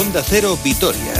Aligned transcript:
Onda 0.00 0.22
Cero 0.26 0.58
Vitoria. 0.64 1.12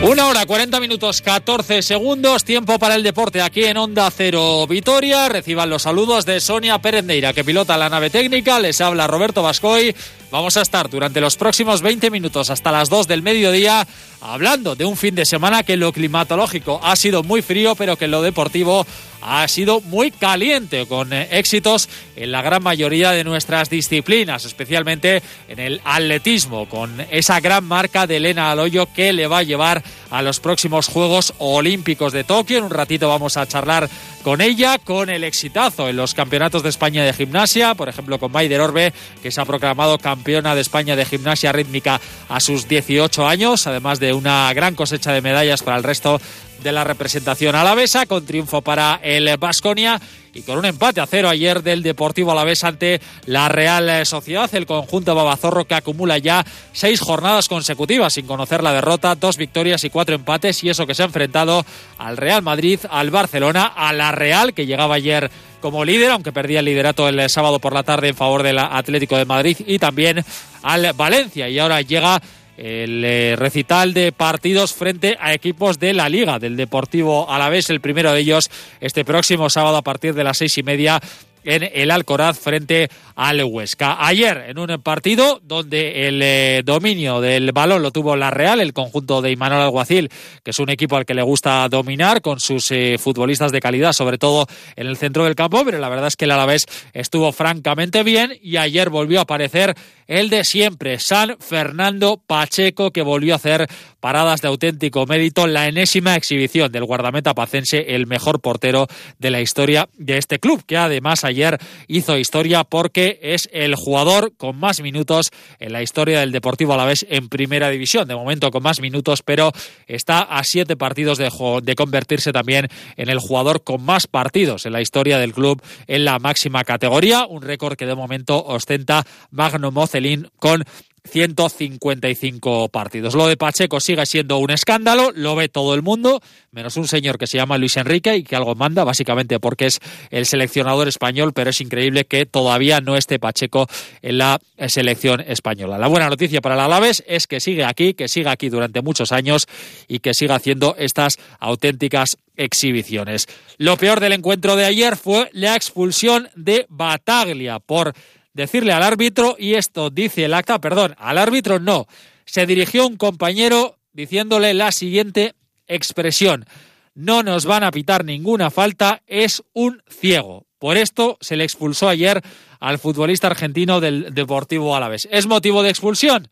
Una 0.00 0.26
hora, 0.28 0.46
40 0.46 0.80
minutos, 0.80 1.20
14 1.20 1.82
segundos, 1.82 2.44
tiempo 2.44 2.78
para 2.78 2.94
el 2.94 3.02
deporte 3.02 3.42
aquí 3.42 3.64
en 3.64 3.76
Onda 3.76 4.10
Cero 4.10 4.66
Vitoria. 4.66 5.28
Reciban 5.28 5.68
los 5.68 5.82
saludos 5.82 6.24
de 6.24 6.40
Sonia 6.40 6.78
Pérez 6.78 7.04
Neira, 7.04 7.34
que 7.34 7.44
pilota 7.44 7.76
la 7.76 7.90
nave 7.90 8.08
técnica. 8.08 8.58
Les 8.58 8.80
habla 8.80 9.06
Roberto 9.06 9.42
Vascoy. 9.42 9.94
Vamos 10.30 10.56
a 10.56 10.62
estar 10.62 10.88
durante 10.88 11.20
los 11.20 11.36
próximos 11.36 11.82
20 11.82 12.10
minutos 12.10 12.48
hasta 12.48 12.72
las 12.72 12.88
2 12.88 13.06
del 13.06 13.20
mediodía 13.20 13.86
hablando 14.22 14.76
de 14.76 14.84
un 14.84 14.96
fin 14.96 15.14
de 15.14 15.26
semana 15.26 15.62
que 15.62 15.74
en 15.74 15.80
lo 15.80 15.92
climatológico 15.92 16.80
ha 16.82 16.96
sido 16.96 17.22
muy 17.22 17.42
frío, 17.42 17.74
pero 17.74 17.96
que 17.96 18.06
en 18.06 18.12
lo 18.12 18.22
deportivo 18.22 18.86
ha 19.22 19.46
sido 19.48 19.80
muy 19.80 20.10
caliente, 20.10 20.86
con 20.86 21.12
eh, 21.12 21.28
éxitos 21.30 21.88
en 22.16 22.32
la 22.32 22.42
gran 22.42 22.62
mayoría 22.62 23.12
de 23.12 23.24
nuestras 23.24 23.70
disciplinas, 23.70 24.44
especialmente 24.44 25.22
en 25.48 25.58
el 25.58 25.80
atletismo, 25.84 26.68
con 26.68 27.04
esa 27.10 27.40
gran 27.40 27.64
marca 27.64 28.06
de 28.06 28.16
Elena 28.16 28.50
Aloyo 28.50 28.92
que 28.92 29.12
le 29.12 29.26
va 29.26 29.38
a 29.38 29.42
llevar 29.42 29.82
a 30.10 30.22
los 30.22 30.40
próximos 30.40 30.88
Juegos 30.88 31.34
Olímpicos 31.38 32.12
de 32.12 32.24
Tokio. 32.24 32.58
En 32.58 32.64
un 32.64 32.70
ratito 32.70 33.08
vamos 33.08 33.36
a 33.36 33.46
charlar 33.46 33.88
con 34.22 34.40
ella, 34.40 34.78
con 34.78 35.10
el 35.10 35.24
exitazo 35.24 35.88
en 35.88 35.96
los 35.96 36.14
campeonatos 36.14 36.62
de 36.62 36.68
España 36.68 37.04
de 37.04 37.12
gimnasia, 37.12 37.74
por 37.74 37.88
ejemplo 37.88 38.18
con 38.18 38.30
Maider 38.30 38.60
Orbe, 38.60 38.92
que 39.22 39.30
se 39.30 39.40
ha 39.40 39.44
proclamado 39.44 39.98
campeona 39.98 40.54
de 40.54 40.60
España 40.60 40.96
de 40.96 41.04
gimnasia 41.04 41.52
rítmica 41.52 42.00
a 42.28 42.40
sus 42.40 42.68
18 42.68 43.26
años, 43.26 43.66
además 43.66 44.00
de 44.00 44.12
una 44.12 44.52
gran 44.52 44.74
cosecha 44.74 45.12
de 45.12 45.22
medallas 45.22 45.62
para 45.62 45.76
el 45.76 45.82
resto 45.82 46.20
de 46.62 46.72
la 46.72 46.84
representación 46.84 47.54
alavesa, 47.54 48.06
con 48.06 48.24
triunfo 48.24 48.62
para 48.62 49.00
el 49.02 49.36
Vasconia 49.36 50.00
y 50.34 50.42
con 50.42 50.58
un 50.58 50.64
empate 50.64 51.00
a 51.00 51.06
cero 51.06 51.28
ayer 51.28 51.62
del 51.62 51.82
Deportivo 51.82 52.32
Alavés 52.32 52.64
ante 52.64 53.00
la 53.26 53.48
Real 53.48 54.06
Sociedad, 54.06 54.48
el 54.54 54.66
conjunto 54.66 55.14
babazorro 55.14 55.66
que 55.66 55.74
acumula 55.74 56.18
ya 56.18 56.44
seis 56.72 57.00
jornadas 57.00 57.48
consecutivas 57.48 58.14
sin 58.14 58.26
conocer 58.26 58.62
la 58.62 58.72
derrota, 58.72 59.14
dos 59.14 59.36
victorias 59.36 59.84
y 59.84 59.90
cuatro 59.90 60.14
empates 60.14 60.64
y 60.64 60.70
eso 60.70 60.86
que 60.86 60.94
se 60.94 61.02
ha 61.02 61.06
enfrentado 61.06 61.66
al 61.98 62.16
Real 62.16 62.42
Madrid, 62.42 62.80
al 62.90 63.10
Barcelona, 63.10 63.66
a 63.66 63.92
la 63.92 64.12
Real 64.12 64.54
que 64.54 64.66
llegaba 64.66 64.94
ayer 64.94 65.30
como 65.60 65.84
líder, 65.84 66.10
aunque 66.10 66.32
perdía 66.32 66.60
el 66.60 66.64
liderato 66.64 67.08
el 67.08 67.28
sábado 67.30 67.58
por 67.58 67.72
la 67.72 67.82
tarde 67.82 68.08
en 68.08 68.16
favor 68.16 68.42
del 68.42 68.58
Atlético 68.58 69.16
de 69.16 69.24
Madrid 69.24 69.56
y 69.66 69.78
también 69.78 70.24
al 70.62 70.92
Valencia. 70.94 71.48
Y 71.48 71.58
ahora 71.58 71.80
llega 71.82 72.20
el 72.56 73.04
eh, 73.04 73.36
recital 73.36 73.94
de 73.94 74.12
partidos 74.12 74.74
frente 74.74 75.16
a 75.20 75.34
equipos 75.34 75.78
de 75.78 75.94
la 75.94 76.08
Liga 76.08 76.38
del 76.38 76.56
Deportivo 76.56 77.30
Alavés, 77.30 77.70
el 77.70 77.80
primero 77.80 78.12
de 78.12 78.20
ellos 78.20 78.50
este 78.80 79.04
próximo 79.04 79.50
sábado 79.50 79.76
a 79.76 79.82
partir 79.82 80.14
de 80.14 80.24
las 80.24 80.38
seis 80.38 80.56
y 80.58 80.62
media 80.62 81.00
en 81.44 81.68
el 81.74 81.90
Alcoraz 81.90 82.38
frente 82.38 82.88
al 83.14 83.42
Huesca. 83.44 83.96
Ayer 84.06 84.44
en 84.48 84.58
un 84.58 84.80
partido 84.82 85.40
donde 85.42 86.08
el 86.08 86.20
eh, 86.22 86.62
dominio 86.64 87.20
del 87.20 87.52
balón 87.52 87.82
lo 87.82 87.90
tuvo 87.90 88.16
la 88.16 88.30
Real, 88.30 88.60
el 88.60 88.72
conjunto 88.72 89.20
de 89.20 89.30
Imanol 89.32 89.60
Alguacil, 89.60 90.08
que 90.42 90.50
es 90.50 90.58
un 90.58 90.70
equipo 90.70 90.96
al 90.96 91.04
que 91.04 91.14
le 91.14 91.22
gusta 91.22 91.68
dominar 91.68 92.22
con 92.22 92.40
sus 92.40 92.70
eh, 92.70 92.96
futbolistas 92.98 93.52
de 93.52 93.60
calidad, 93.60 93.92
sobre 93.92 94.18
todo 94.18 94.46
en 94.76 94.86
el 94.86 94.96
centro 94.96 95.24
del 95.24 95.34
campo, 95.34 95.62
pero 95.64 95.78
la 95.78 95.88
verdad 95.88 96.08
es 96.08 96.16
que 96.16 96.24
el 96.24 96.30
Alavés 96.30 96.66
estuvo 96.92 97.32
francamente 97.32 98.02
bien 98.02 98.32
y 98.40 98.56
ayer 98.56 98.90
volvió 98.90 99.18
a 99.18 99.22
aparecer 99.22 99.74
el 100.12 100.28
de 100.28 100.44
siempre, 100.44 100.98
San 100.98 101.38
Fernando 101.40 102.18
Pacheco, 102.18 102.90
que 102.90 103.00
volvió 103.00 103.32
a 103.32 103.36
hacer 103.36 103.66
paradas 103.98 104.42
de 104.42 104.48
auténtico 104.48 105.06
mérito, 105.06 105.46
la 105.46 105.68
enésima 105.68 106.16
exhibición 106.16 106.70
del 106.70 106.84
guardameta 106.84 107.34
pacense, 107.34 107.94
el 107.94 108.06
mejor 108.06 108.40
portero 108.40 108.88
de 109.18 109.30
la 109.30 109.40
historia 109.40 109.88
de 109.96 110.18
este 110.18 110.38
club, 110.38 110.64
que 110.66 110.76
además 110.76 111.24
ayer 111.24 111.58
hizo 111.86 112.18
historia 112.18 112.64
porque 112.64 113.20
es 113.22 113.48
el 113.52 113.74
jugador 113.74 114.36
con 114.36 114.58
más 114.58 114.82
minutos 114.82 115.30
en 115.58 115.72
la 115.72 115.82
historia 115.82 116.20
del 116.20 116.32
Deportivo 116.32 116.74
Alavés 116.74 117.06
en 117.08 117.30
primera 117.30 117.70
división, 117.70 118.06
de 118.06 118.14
momento 118.14 118.50
con 118.50 118.62
más 118.62 118.80
minutos, 118.80 119.22
pero 119.22 119.52
está 119.86 120.20
a 120.20 120.44
siete 120.44 120.76
partidos 120.76 121.16
de, 121.16 121.30
convertirse 121.74 122.32
también 122.32 122.68
en 122.96 123.08
el 123.08 123.18
jugador 123.18 123.64
con 123.64 123.82
más 123.82 124.08
partidos 124.08 124.66
en 124.66 124.72
la 124.72 124.82
historia 124.82 125.16
del 125.16 125.32
club 125.32 125.62
en 125.86 126.04
la 126.04 126.18
máxima 126.18 126.64
categoría, 126.64 127.24
un 127.26 127.40
récord 127.40 127.76
que 127.76 127.86
de 127.86 127.94
momento 127.94 128.44
ostenta 128.44 129.06
Magno 129.30 129.70
Mocelín 130.02 130.28
con 130.38 130.64
155 131.04 132.68
partidos. 132.68 133.14
Lo 133.14 133.26
de 133.26 133.36
Pacheco 133.36 133.80
sigue 133.80 134.06
siendo 134.06 134.38
un 134.38 134.52
escándalo, 134.52 135.10
lo 135.14 135.34
ve 135.34 135.48
todo 135.48 135.74
el 135.74 135.82
mundo, 135.82 136.22
menos 136.52 136.76
un 136.76 136.86
señor 136.86 137.18
que 137.18 137.26
se 137.26 137.38
llama 137.38 137.58
Luis 137.58 137.76
Enrique 137.76 138.16
y 138.16 138.22
que 138.22 138.36
algo 138.36 138.54
manda, 138.54 138.84
básicamente 138.84 139.40
porque 139.40 139.66
es 139.66 139.80
el 140.10 140.26
seleccionador 140.26 140.86
español, 140.86 141.32
pero 141.32 141.50
es 141.50 141.60
increíble 141.60 142.04
que 142.04 142.24
todavía 142.24 142.80
no 142.80 142.96
esté 142.96 143.18
Pacheco 143.18 143.66
en 144.00 144.18
la 144.18 144.38
selección 144.68 145.20
española. 145.20 145.76
La 145.76 145.88
buena 145.88 146.08
noticia 146.08 146.40
para 146.40 146.54
el 146.54 146.60
Alaves 146.60 147.02
es 147.08 147.26
que 147.26 147.40
sigue 147.40 147.64
aquí, 147.64 147.94
que 147.94 148.06
siga 148.06 148.30
aquí 148.30 148.48
durante 148.48 148.80
muchos 148.80 149.10
años 149.10 149.48
y 149.88 149.98
que 149.98 150.14
siga 150.14 150.36
haciendo 150.36 150.76
estas 150.78 151.18
auténticas 151.40 152.16
exhibiciones. 152.36 153.26
Lo 153.58 153.76
peor 153.76 153.98
del 153.98 154.12
encuentro 154.12 154.54
de 154.54 154.66
ayer 154.66 154.96
fue 154.96 155.30
la 155.32 155.56
expulsión 155.56 156.28
de 156.36 156.64
Bataglia 156.68 157.58
por 157.58 157.92
decirle 158.34 158.72
al 158.72 158.82
árbitro, 158.82 159.36
y 159.38 159.54
esto 159.54 159.90
dice 159.90 160.24
el 160.24 160.34
acta, 160.34 160.60
perdón, 160.60 160.94
al 160.98 161.18
árbitro 161.18 161.58
no, 161.58 161.86
se 162.24 162.46
dirigió 162.46 162.86
un 162.86 162.96
compañero 162.96 163.78
diciéndole 163.92 164.54
la 164.54 164.72
siguiente 164.72 165.34
expresión, 165.66 166.46
no 166.94 167.22
nos 167.22 167.46
van 167.46 167.64
a 167.64 167.70
pitar 167.70 168.04
ninguna 168.04 168.50
falta, 168.50 169.02
es 169.06 169.42
un 169.52 169.82
ciego. 169.88 170.46
Por 170.58 170.76
esto 170.76 171.18
se 171.20 171.36
le 171.36 171.44
expulsó 171.44 171.88
ayer 171.88 172.22
al 172.60 172.78
futbolista 172.78 173.26
argentino 173.26 173.80
del 173.80 174.14
Deportivo 174.14 174.76
Alavés. 174.76 175.08
¿Es 175.10 175.26
motivo 175.26 175.62
de 175.62 175.70
expulsión? 175.70 176.28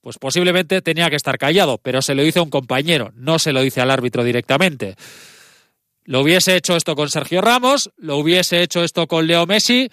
Pues 0.00 0.18
posiblemente 0.18 0.82
tenía 0.82 1.10
que 1.10 1.16
estar 1.16 1.36
callado, 1.38 1.78
pero 1.78 2.00
se 2.00 2.14
lo 2.14 2.22
dice 2.22 2.38
a 2.38 2.42
un 2.42 2.50
compañero, 2.50 3.10
no 3.16 3.40
se 3.40 3.52
lo 3.52 3.62
dice 3.62 3.80
al 3.80 3.90
árbitro 3.90 4.22
directamente. 4.22 4.94
Lo 6.04 6.20
hubiese 6.20 6.54
hecho 6.54 6.76
esto 6.76 6.94
con 6.94 7.10
Sergio 7.10 7.40
Ramos, 7.40 7.90
lo 7.96 8.16
hubiese 8.18 8.62
hecho 8.62 8.84
esto 8.84 9.08
con 9.08 9.26
Leo 9.26 9.46
Messi, 9.46 9.88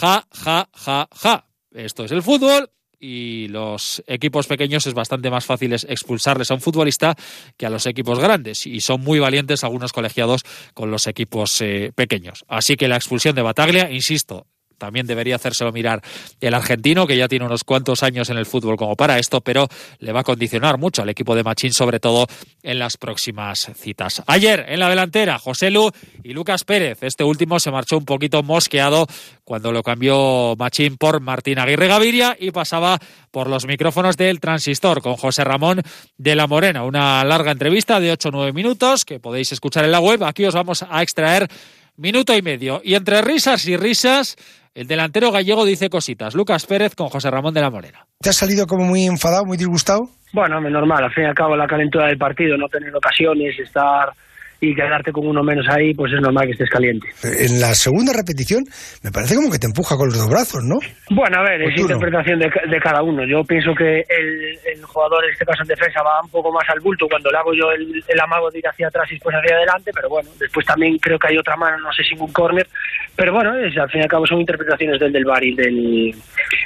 Ja, 0.00 0.24
ja, 0.30 0.68
ja, 0.72 1.08
ja. 1.22 1.44
Esto 1.74 2.04
es 2.04 2.12
el 2.12 2.22
fútbol 2.22 2.70
y 3.00 3.48
los 3.48 4.02
equipos 4.06 4.46
pequeños 4.46 4.86
es 4.86 4.94
bastante 4.94 5.28
más 5.28 5.44
fácil 5.44 5.72
expulsarles 5.72 6.50
a 6.50 6.54
un 6.54 6.60
futbolista 6.60 7.16
que 7.56 7.66
a 7.66 7.70
los 7.70 7.84
equipos 7.86 8.20
grandes 8.20 8.66
y 8.66 8.80
son 8.80 9.00
muy 9.00 9.18
valientes 9.18 9.64
algunos 9.64 9.92
colegiados 9.92 10.42
con 10.72 10.92
los 10.92 11.08
equipos 11.08 11.60
eh, 11.62 11.92
pequeños. 11.94 12.44
Así 12.46 12.76
que 12.76 12.86
la 12.86 12.96
expulsión 12.96 13.34
de 13.34 13.42
Bataglia, 13.42 13.90
insisto, 13.90 14.46
también 14.78 15.06
debería 15.06 15.36
hacérselo 15.36 15.72
mirar 15.72 16.02
el 16.40 16.54
argentino, 16.54 17.06
que 17.06 17.16
ya 17.16 17.28
tiene 17.28 17.44
unos 17.44 17.64
cuantos 17.64 18.02
años 18.02 18.30
en 18.30 18.38
el 18.38 18.46
fútbol 18.46 18.76
como 18.76 18.96
para 18.96 19.18
esto, 19.18 19.40
pero 19.40 19.68
le 19.98 20.12
va 20.12 20.20
a 20.20 20.24
condicionar 20.24 20.78
mucho 20.78 21.02
al 21.02 21.08
equipo 21.08 21.34
de 21.34 21.42
Machín, 21.42 21.72
sobre 21.72 22.00
todo 22.00 22.26
en 22.62 22.78
las 22.78 22.96
próximas 22.96 23.70
citas. 23.76 24.22
Ayer, 24.26 24.64
en 24.68 24.80
la 24.80 24.88
delantera, 24.88 25.38
José 25.38 25.70
Lu 25.70 25.90
y 26.22 26.32
Lucas 26.32 26.64
Pérez. 26.64 27.02
Este 27.02 27.24
último 27.24 27.60
se 27.60 27.70
marchó 27.70 27.98
un 27.98 28.04
poquito 28.04 28.42
mosqueado 28.42 29.06
cuando 29.44 29.72
lo 29.72 29.82
cambió 29.82 30.54
Machín 30.58 30.96
por 30.96 31.20
Martín 31.20 31.58
Aguirre 31.58 31.88
Gaviria 31.88 32.36
y 32.38 32.50
pasaba 32.50 32.98
por 33.30 33.48
los 33.48 33.66
micrófonos 33.66 34.16
del 34.16 34.40
transistor 34.40 35.02
con 35.02 35.16
José 35.16 35.44
Ramón 35.44 35.82
de 36.16 36.34
la 36.34 36.46
Morena. 36.46 36.84
Una 36.84 37.24
larga 37.24 37.52
entrevista 37.52 38.00
de 38.00 38.12
8 38.12 38.28
o 38.28 38.32
9 38.32 38.52
minutos 38.52 39.04
que 39.04 39.20
podéis 39.20 39.52
escuchar 39.52 39.84
en 39.84 39.92
la 39.92 40.00
web. 40.00 40.24
Aquí 40.24 40.44
os 40.44 40.54
vamos 40.54 40.84
a 40.88 41.02
extraer 41.02 41.48
minuto 41.98 42.34
y 42.34 42.40
medio. 42.40 42.80
Y 42.82 42.94
entre 42.94 43.20
risas 43.20 43.66
y 43.66 43.76
risas, 43.76 44.36
el 44.74 44.86
delantero 44.86 45.30
gallego 45.30 45.66
dice 45.66 45.90
cositas. 45.90 46.34
Lucas 46.34 46.64
Pérez 46.66 46.94
con 46.94 47.08
José 47.08 47.30
Ramón 47.30 47.52
de 47.52 47.60
la 47.60 47.70
Morena. 47.70 48.06
¿Te 48.20 48.30
has 48.30 48.36
salido 48.36 48.66
como 48.66 48.84
muy 48.84 49.04
enfadado, 49.04 49.44
muy 49.44 49.58
disgustado? 49.58 50.08
Bueno, 50.32 50.60
normal, 50.60 51.04
al 51.04 51.12
fin 51.12 51.24
y 51.24 51.26
al 51.26 51.34
cabo 51.34 51.56
la 51.56 51.66
calentura 51.66 52.06
del 52.06 52.18
partido, 52.18 52.56
no 52.56 52.68
tener 52.68 52.94
ocasiones, 52.94 53.58
estar 53.58 54.12
y 54.60 54.74
quedarte 54.74 55.12
con 55.12 55.26
uno 55.26 55.42
menos 55.42 55.66
ahí, 55.68 55.94
pues 55.94 56.12
es 56.12 56.20
normal 56.20 56.46
que 56.46 56.52
estés 56.52 56.70
caliente. 56.70 57.06
En 57.22 57.60
la 57.60 57.74
segunda 57.74 58.12
repetición 58.12 58.64
me 59.02 59.12
parece 59.12 59.36
como 59.36 59.50
que 59.50 59.58
te 59.58 59.66
empuja 59.66 59.96
con 59.96 60.08
los 60.08 60.18
dos 60.18 60.28
brazos, 60.28 60.64
¿no? 60.64 60.78
Bueno, 61.10 61.38
a 61.38 61.42
ver, 61.42 61.62
es 61.62 61.78
interpretación 61.78 62.40
de, 62.40 62.80
cada 62.80 63.02
uno. 63.02 63.24
Yo 63.24 63.44
pienso 63.44 63.74
que 63.74 64.00
el, 64.08 64.82
jugador, 64.82 65.24
en 65.24 65.32
este 65.32 65.44
caso 65.44 65.62
en 65.62 65.68
defensa, 65.68 66.02
va 66.02 66.20
un 66.22 66.30
poco 66.30 66.50
más 66.52 66.68
al 66.68 66.80
bulto 66.80 67.06
cuando 67.08 67.30
le 67.30 67.38
hago 67.38 67.54
yo 67.54 67.70
el, 67.70 68.20
amago 68.20 68.50
de 68.50 68.58
ir 68.58 68.68
hacia 68.68 68.88
atrás 68.88 69.06
y 69.10 69.14
después 69.14 69.34
hacia 69.36 69.56
adelante, 69.56 69.92
pero 69.94 70.08
bueno, 70.08 70.28
después 70.40 70.66
también 70.66 70.98
creo 70.98 71.18
que 71.18 71.28
hay 71.28 71.38
otra 71.38 71.56
mano, 71.56 71.78
no 71.78 71.92
sé 71.92 72.02
si 72.02 72.14
un 72.18 72.32
córner, 72.32 72.66
pero 73.14 73.32
bueno, 73.32 73.56
es, 73.56 73.76
al 73.78 73.90
fin 73.90 74.00
y 74.00 74.04
al 74.04 74.10
cabo 74.10 74.26
son 74.26 74.40
interpretaciones 74.40 74.98
del 74.98 75.12
del 75.12 75.24
VAR 75.24 75.44
y 75.44 75.54
del, 75.54 76.14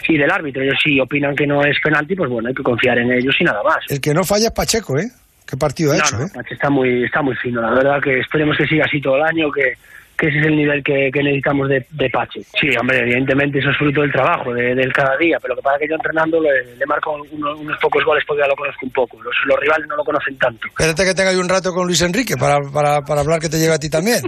y 0.09 0.19
del 0.19 0.31
árbitro. 0.31 0.63
Ellos 0.63 0.79
si 0.83 0.99
opinan 0.99 1.37
que 1.37 1.47
no 1.47 1.63
es 1.63 1.77
penalti, 1.83 2.15
pues 2.15 2.31
bueno, 2.31 2.49
hay 2.49 2.55
que 2.55 2.63
confiar 2.63 2.99
en 2.99 3.13
ellos 3.13 3.35
y 3.39 3.45
nada 3.45 3.63
más. 3.63 3.79
El 3.89 4.01
que 4.01 4.15
no 4.15 4.25
falla 4.25 4.47
es 4.47 4.53
Pacheco, 4.53 4.99
¿eh? 4.99 5.11
Qué 5.53 5.59
partido 5.59 5.93
ha 5.93 5.99
hecho, 5.99 6.17
¿eh? 6.17 6.29
Está 6.51 6.71
muy, 6.71 7.05
está 7.05 7.21
muy 7.21 7.37
fino, 7.37 7.61
la 7.61 7.75
verdad 7.75 8.01
que 8.03 8.21
esperemos 8.21 8.57
que 8.57 8.65
siga 8.65 8.87
así 8.87 9.03
todo 9.03 9.17
el 9.17 9.23
año, 9.23 9.53
que, 9.53 9.75
que 10.17 10.29
ese 10.29 10.39
es 10.39 10.47
el 10.47 10.57
nivel 10.57 10.83
que, 10.83 11.11
necesitamos 11.13 11.69
de, 11.69 11.85
de, 11.91 12.09
Pache. 12.09 12.41
Sí, 12.59 12.69
hombre, 12.81 13.01
evidentemente 13.01 13.59
eso 13.59 13.69
es 13.69 13.77
fruto 13.77 14.01
del 14.01 14.11
trabajo, 14.11 14.55
de, 14.55 14.75
del 14.75 14.91
cada 14.95 15.15
día, 15.19 15.37
pero 15.43 15.55
que 15.55 15.61
pasa 15.61 15.77
es 15.77 15.81
que 15.83 15.89
yo 15.89 15.97
entrenando 15.97 16.41
le, 16.41 16.87
marco 16.87 17.21
unos, 17.33 17.77
pocos 17.83 18.03
goles 18.03 18.25
porque 18.27 18.41
ya 18.41 18.49
lo 18.49 18.57
conozco 18.57 18.87
un 18.87 18.93
poco. 18.93 19.21
Los, 19.21 19.61
rivales 19.61 19.87
no 19.87 19.95
lo 19.95 20.05
conocen 20.05 20.39
tanto. 20.39 20.69
Espérate 20.69 21.05
que 21.05 21.13
tenga 21.13 21.39
un 21.39 21.51
rato 21.51 21.75
con 21.75 21.87
Luis 21.87 22.01
Enrique 22.01 22.39
para, 22.39 22.57
para, 22.73 23.03
para 23.03 23.21
hablar 23.21 23.41
que 23.41 23.51
te 23.51 23.59
lleve 23.59 23.75
a 23.75 23.79
ti 23.79 23.91
también. 23.91 24.23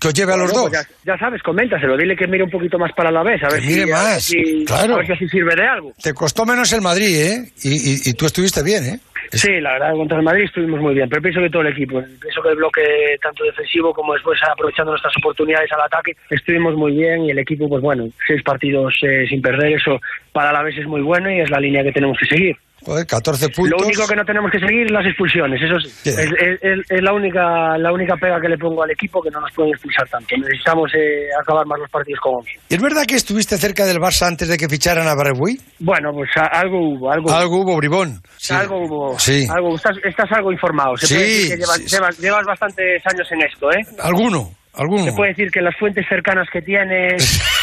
que 0.00 0.06
os 0.06 0.14
lleve 0.14 0.34
a 0.34 0.36
los 0.36 0.52
dos. 0.52 0.70
Pues 0.70 0.88
ya, 1.04 1.18
sabes, 1.18 1.42
coméntaselo, 1.42 1.96
dile 1.96 2.14
que 2.14 2.28
mire 2.28 2.44
un 2.44 2.50
poquito 2.50 2.78
más 2.78 2.92
para 2.94 3.10
la 3.10 3.24
vez. 3.24 3.42
A 3.42 3.48
ver 3.48 3.60
mire 3.60 3.86
más, 3.86 4.30
claro. 4.68 4.94
A 4.94 4.98
ver 4.98 5.06
si 5.06 5.12
así 5.14 5.28
sirve 5.28 5.56
de 5.56 5.66
algo. 5.66 5.92
Te 6.00 6.14
costó 6.14 6.46
menos 6.46 6.72
el 6.72 6.80
Madrid, 6.80 7.16
¿eh? 7.16 7.52
Y, 7.64 8.08
y 8.08 8.14
tú 8.14 8.26
estuviste 8.26 8.62
bien, 8.62 8.84
¿eh? 8.84 9.00
Sí, 9.32 9.60
la 9.60 9.74
verdad, 9.74 9.92
contra 9.92 10.18
el 10.18 10.24
Madrid 10.24 10.44
estuvimos 10.44 10.80
muy 10.80 10.94
bien, 10.94 11.08
pero 11.08 11.22
pienso 11.22 11.40
que 11.40 11.50
todo 11.50 11.62
el 11.62 11.68
equipo, 11.68 12.02
pienso 12.20 12.42
que 12.42 12.48
el 12.48 12.56
bloque 12.56 12.82
tanto 13.22 13.44
defensivo 13.44 13.94
como 13.94 14.14
después 14.14 14.38
aprovechando 14.50 14.90
nuestras 14.92 15.16
oportunidades 15.18 15.70
al 15.72 15.82
ataque, 15.82 16.16
estuvimos 16.30 16.74
muy 16.74 16.92
bien 16.92 17.24
y 17.24 17.30
el 17.30 17.38
equipo, 17.38 17.68
pues 17.68 17.80
bueno, 17.80 18.08
seis 18.26 18.42
partidos 18.42 18.98
eh, 19.02 19.26
sin 19.28 19.40
perder, 19.40 19.74
eso 19.74 20.00
para 20.32 20.52
la 20.52 20.62
vez 20.62 20.76
es 20.78 20.86
muy 20.86 21.00
bueno 21.00 21.30
y 21.30 21.40
es 21.40 21.50
la 21.50 21.60
línea 21.60 21.84
que 21.84 21.92
tenemos 21.92 22.18
que 22.18 22.26
seguir. 22.26 22.56
Joder, 22.84 23.06
14 23.06 23.48
puntos. 23.50 23.80
Lo 23.80 23.86
único 23.86 24.06
que 24.06 24.16
no 24.16 24.24
tenemos 24.24 24.50
que 24.50 24.58
seguir 24.58 24.86
es 24.86 24.92
las 24.92 25.04
expulsiones, 25.04 25.60
eso 25.60 25.78
sí. 25.80 26.10
Es, 26.10 27.02
la 27.02 27.12
única 27.12 27.76
la 27.78 27.92
única 27.92 28.16
pega 28.16 28.40
que 28.40 28.48
le 28.48 28.56
pongo 28.56 28.82
al 28.82 28.90
equipo 28.90 29.20
que 29.22 29.30
no 29.30 29.40
nos 29.40 29.52
pueden 29.52 29.72
expulsar 29.72 30.08
tanto. 30.08 30.36
Necesitamos 30.36 30.90
eh, 30.94 31.28
acabar 31.40 31.66
más 31.66 31.78
los 31.78 31.90
partidos 31.90 32.20
con 32.20 32.34
11. 32.36 32.50
¿Y 32.70 32.74
es 32.74 32.82
verdad 32.82 33.04
que 33.06 33.16
estuviste 33.16 33.58
cerca 33.58 33.84
del 33.84 33.98
Barça 33.98 34.26
antes 34.26 34.48
de 34.48 34.56
que 34.56 34.68
ficharan 34.68 35.06
a 35.06 35.14
Barregui? 35.14 35.58
Bueno, 35.78 36.10
pues 36.12 36.30
algo 36.36 36.78
hubo. 36.80 37.12
Algo, 37.12 37.30
algo 37.30 37.62
hubo, 37.62 37.76
Bribón. 37.76 38.20
Algo 38.50 38.84
hubo. 38.84 39.18
Sí. 39.18 39.46
Algo, 39.50 39.74
estás, 39.74 39.96
estás 40.04 40.30
algo 40.32 40.52
informado. 40.52 40.96
Se 40.96 41.14
puede 41.14 41.26
decir 41.26 41.50
que 41.50 41.86
llevas, 41.86 42.18
llevas, 42.18 42.46
bastantes 42.46 43.02
años 43.06 43.28
en 43.32 43.42
esto, 43.42 43.70
¿eh? 43.70 43.82
Alguno, 44.02 44.50
alguno. 44.74 45.04
Se 45.04 45.12
puede 45.12 45.30
decir 45.30 45.50
que 45.50 45.60
las 45.60 45.76
fuentes 45.78 46.06
cercanas 46.08 46.48
que 46.52 46.62
tienes... 46.62 47.40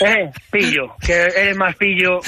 Eh, 0.00 0.30
pillo, 0.52 0.94
que 1.04 1.12
eres 1.12 1.56
más 1.56 1.74
pillo. 1.74 2.20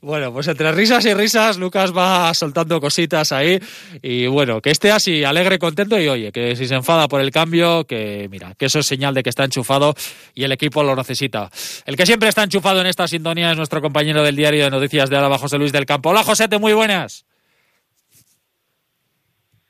Bueno, 0.00 0.32
pues 0.32 0.48
entre 0.48 0.72
risas 0.72 1.04
y 1.06 1.14
risas, 1.14 1.58
Lucas 1.58 1.96
va 1.96 2.32
soltando 2.34 2.80
cositas 2.80 3.32
ahí. 3.32 3.58
Y 4.02 4.26
bueno, 4.26 4.60
que 4.60 4.70
esté 4.70 4.90
así, 4.90 5.24
alegre, 5.24 5.58
contento. 5.58 5.98
Y 5.98 6.08
oye, 6.08 6.32
que 6.32 6.56
si 6.56 6.66
se 6.66 6.74
enfada 6.74 7.08
por 7.08 7.20
el 7.20 7.30
cambio, 7.30 7.84
que 7.84 8.28
mira, 8.30 8.54
que 8.58 8.66
eso 8.66 8.78
es 8.78 8.86
señal 8.86 9.14
de 9.14 9.22
que 9.22 9.30
está 9.30 9.44
enchufado 9.44 9.94
y 10.34 10.44
el 10.44 10.52
equipo 10.52 10.82
lo 10.82 10.94
necesita. 10.94 11.50
El 11.86 11.96
que 11.96 12.06
siempre 12.06 12.28
está 12.28 12.42
enchufado 12.42 12.80
en 12.80 12.86
esta 12.86 13.08
sintonía 13.08 13.50
es 13.50 13.56
nuestro 13.56 13.80
compañero 13.80 14.22
del 14.22 14.36
diario 14.36 14.64
de 14.64 14.70
noticias 14.70 15.10
de 15.10 15.16
Álava, 15.16 15.38
José 15.38 15.58
Luis 15.58 15.72
del 15.72 15.86
Campo. 15.86 16.10
Hola, 16.10 16.22
Josete, 16.22 16.58
muy 16.58 16.72
buenas. 16.72 17.24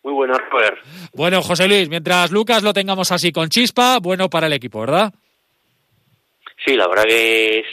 Muy 0.03 0.15
buenas, 0.15 0.39
Robert. 0.51 0.79
Bueno, 1.15 1.43
José 1.43 1.67
Luis, 1.67 1.89
mientras 1.89 2.31
Lucas 2.31 2.63
lo 2.63 2.73
tengamos 2.73 3.11
así 3.11 3.33
con 3.33 3.49
chispa, 3.49 3.99
bueno 3.99 4.31
para 4.31 4.47
el 4.47 4.53
equipo, 4.53 4.81
¿verdad? 4.81 5.13
Sí, 6.65 6.75
la 6.75 6.87
verdad 6.89 7.05
que 7.05 7.59
es, 7.59 7.67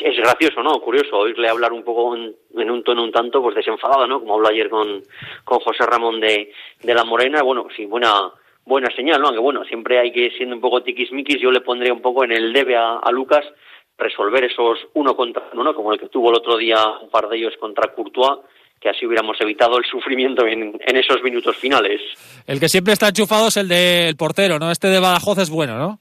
es 0.00 0.16
gracioso, 0.16 0.62
¿no? 0.62 0.80
Curioso 0.80 1.16
oírle 1.18 1.48
hablar 1.48 1.72
un 1.72 1.82
poco 1.82 2.14
en, 2.16 2.70
un 2.70 2.84
tono 2.84 3.02
un 3.02 3.12
tanto 3.12 3.42
pues 3.42 3.56
desenfadado, 3.56 4.06
¿no? 4.06 4.20
Como 4.20 4.34
habló 4.34 4.48
ayer 4.48 4.68
con, 4.68 5.02
con 5.44 5.58
José 5.60 5.84
Ramón 5.86 6.20
de, 6.20 6.52
de 6.82 6.94
la 6.94 7.04
Morena. 7.04 7.42
Bueno, 7.42 7.66
sí, 7.74 7.84
buena 7.84 8.32
buena 8.64 8.88
señal, 8.94 9.20
¿no? 9.20 9.28
Aunque 9.28 9.40
bueno, 9.40 9.64
siempre 9.64 9.98
hay 9.98 10.12
que, 10.12 10.30
siendo 10.36 10.54
un 10.54 10.60
poco 10.60 10.82
tiquismiquis, 10.82 11.40
yo 11.40 11.50
le 11.50 11.62
pondría 11.62 11.92
un 11.92 12.02
poco 12.02 12.24
en 12.24 12.32
el 12.32 12.52
debe 12.52 12.76
a, 12.76 13.00
Lucas 13.10 13.44
resolver 13.96 14.44
esos 14.44 14.78
uno 14.94 15.16
contra 15.16 15.42
uno, 15.54 15.74
como 15.74 15.92
el 15.92 15.98
que 15.98 16.08
tuvo 16.08 16.30
el 16.30 16.36
otro 16.36 16.56
día 16.56 16.76
un 17.02 17.10
par 17.10 17.28
de 17.28 17.36
ellos 17.38 17.54
contra 17.58 17.92
Courtois, 17.94 18.40
que 18.78 18.90
así 18.90 19.06
hubiéramos 19.06 19.40
evitado 19.40 19.78
el 19.78 19.84
sufrimiento 19.84 20.46
en, 20.46 20.78
en 20.86 20.96
esos 20.96 21.20
minutos 21.22 21.56
finales. 21.56 22.00
El 22.46 22.60
que 22.60 22.68
siempre 22.68 22.92
está 22.92 23.08
enchufado 23.08 23.48
es 23.48 23.56
el 23.56 23.66
del 23.66 24.14
portero, 24.16 24.58
¿no? 24.60 24.70
Este 24.70 24.86
de 24.88 25.00
Badajoz 25.00 25.38
es 25.38 25.50
bueno, 25.50 25.78
¿no? 25.78 25.98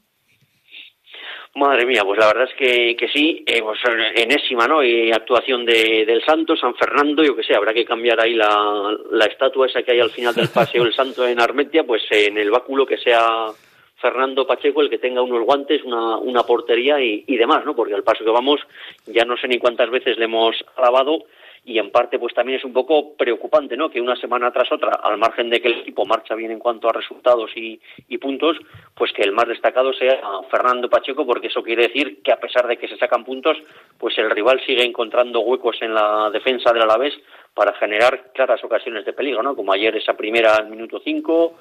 Madre 1.58 1.86
mía, 1.86 2.04
pues 2.06 2.20
la 2.20 2.28
verdad 2.28 2.48
es 2.50 2.56
que, 2.56 2.96
que 2.96 3.08
sí, 3.08 3.44
eh, 3.46 3.62
pues 3.62 3.80
enésima, 4.16 4.68
¿no? 4.68 4.84
Y 4.84 5.12
actuación 5.12 5.66
de, 5.66 6.06
del 6.06 6.24
Santo, 6.24 6.56
San 6.56 6.76
Fernando, 6.76 7.24
yo 7.24 7.36
que 7.36 7.44
sé, 7.44 7.56
habrá 7.56 7.74
que 7.74 7.84
cambiar 7.84 8.22
ahí 8.22 8.36
la, 8.36 8.96
la 9.12 9.26
estatua 9.26 9.66
esa 9.66 9.82
que 9.82 9.94
hay 9.94 10.00
al 10.00 10.12
final 10.12 10.36
del 10.36 10.50
paseo 10.50 10.84
del 10.84 10.94
Santo 10.94 11.28
en 11.28 11.42
Armetia, 11.42 11.84
pues 11.84 12.04
en 12.12 12.38
el 12.38 12.52
báculo 12.52 12.86
que 12.86 12.98
sea 12.98 13.48
Fernando 13.96 14.46
Pacheco 14.46 14.82
el 14.82 14.90
que 14.90 15.00
tenga 15.00 15.24
unos 15.24 15.44
guantes, 15.46 15.84
una, 15.84 16.18
una 16.18 16.44
portería 16.44 17.02
y, 17.02 17.24
y 17.26 17.38
demás, 17.38 17.66
¿no? 17.66 17.76
Porque 17.76 17.96
al 17.96 18.04
paso 18.04 18.24
que 18.24 18.30
vamos, 18.30 18.62
ya 19.08 19.26
no 19.26 19.36
sé 19.38 19.48
ni 19.48 19.58
cuántas 19.58 19.90
veces 19.90 20.18
le 20.20 20.26
hemos 20.26 20.56
alabado 20.76 21.24
y 21.68 21.80
en 21.80 21.92
parte 21.92 22.18
pues 22.18 22.34
también 22.34 22.58
es 22.58 22.66
un 22.66 22.72
poco 22.72 23.14
preocupante 23.16 23.76
no 23.76 23.90
que 23.90 24.00
una 24.00 24.16
semana 24.16 24.52
tras 24.52 24.72
otra 24.72 25.02
al 25.04 25.18
margen 25.18 25.50
de 25.50 25.60
que 25.60 25.68
el 25.68 25.80
equipo 25.82 26.06
marcha 26.06 26.34
bien 26.34 26.50
en 26.50 26.60
cuanto 26.60 26.90
a 26.90 26.94
resultados 26.94 27.52
y, 27.56 27.80
puntos 28.18 28.58
pues 28.96 29.12
que 29.14 29.22
el 29.22 29.32
más 29.32 29.48
destacado 29.48 29.94
sea 29.94 30.20
Fernando 30.50 30.90
Pacheco 30.90 31.26
porque 31.26 31.48
eso 31.48 31.62
quiere 31.62 31.84
decir 31.84 32.22
que 32.24 32.32
a 32.32 32.40
pesar 32.40 32.68
de 32.68 32.78
que 32.78 32.88
se 32.88 32.98
sacan 32.98 33.24
puntos 33.24 33.58
pues 34.00 34.18
el 34.18 34.32
rival 34.32 34.60
sigue 34.66 34.84
encontrando 34.84 35.42
huecos 35.42 35.78
en 35.82 35.94
la 35.94 36.30
defensa 36.32 36.72
del 36.72 36.84
Alavés 36.84 37.14
para 37.54 37.74
generar 37.74 38.32
claras 38.34 38.64
ocasiones 38.64 39.06
de 39.06 39.14
peligro 39.14 39.44
no 39.44 39.56
como 39.56 39.74
ayer 39.74 39.96
esa 39.96 40.16
primera 40.16 40.56
al 40.56 40.70
minuto 40.70 41.02
5 41.04 41.54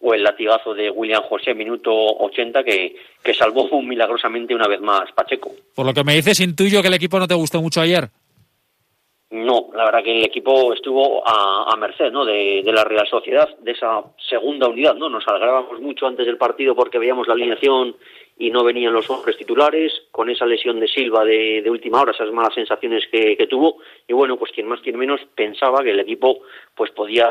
o 0.00 0.14
el 0.14 0.22
latigazo 0.22 0.72
de 0.72 0.90
William 0.90 1.22
José, 1.24 1.52
minuto 1.54 1.92
80, 1.92 2.64
que, 2.64 2.96
que 3.22 3.34
salvó 3.34 3.68
milagrosamente 3.82 4.54
una 4.54 4.66
vez 4.66 4.80
más 4.80 5.12
Pacheco. 5.12 5.52
Por 5.74 5.84
lo 5.84 5.92
que 5.92 6.02
me 6.02 6.14
dices, 6.14 6.40
intuyo 6.40 6.80
que 6.80 6.88
el 6.88 6.94
equipo 6.94 7.18
no 7.18 7.28
te 7.28 7.34
gustó 7.34 7.60
mucho 7.60 7.82
ayer. 7.82 8.08
No, 9.30 9.70
la 9.74 9.84
verdad 9.84 10.02
que 10.02 10.18
el 10.18 10.24
equipo 10.24 10.72
estuvo 10.72 11.22
a, 11.24 11.76
merced 11.76 12.10
¿no? 12.10 12.24
De, 12.24 12.62
la 12.64 12.82
Real 12.82 13.06
Sociedad, 13.08 13.48
de 13.58 13.70
esa 13.70 14.02
segunda 14.28 14.68
unidad. 14.68 14.96
no 14.96 15.08
Nos 15.08 15.26
alegrábamos 15.28 15.80
mucho 15.80 16.08
antes 16.08 16.26
del 16.26 16.36
partido 16.36 16.74
porque 16.74 16.98
veíamos 16.98 17.28
la 17.28 17.34
alineación 17.34 17.96
y 18.38 18.50
no 18.50 18.64
venían 18.64 18.92
los 18.92 19.08
hombres 19.08 19.36
titulares, 19.36 19.92
con 20.10 20.30
esa 20.30 20.46
lesión 20.46 20.80
de 20.80 20.88
Silva 20.88 21.24
de, 21.24 21.62
última 21.70 22.00
hora, 22.00 22.10
esas 22.10 22.32
malas 22.32 22.54
sensaciones 22.54 23.04
que, 23.12 23.36
que, 23.36 23.46
tuvo. 23.46 23.76
Y 24.08 24.14
bueno, 24.14 24.36
pues 24.36 24.50
quien 24.50 24.66
más, 24.66 24.80
quien 24.80 24.98
menos 24.98 25.20
pensaba 25.36 25.84
que 25.84 25.90
el 25.90 26.00
equipo 26.00 26.40
pues 26.74 26.90
podía 26.90 27.30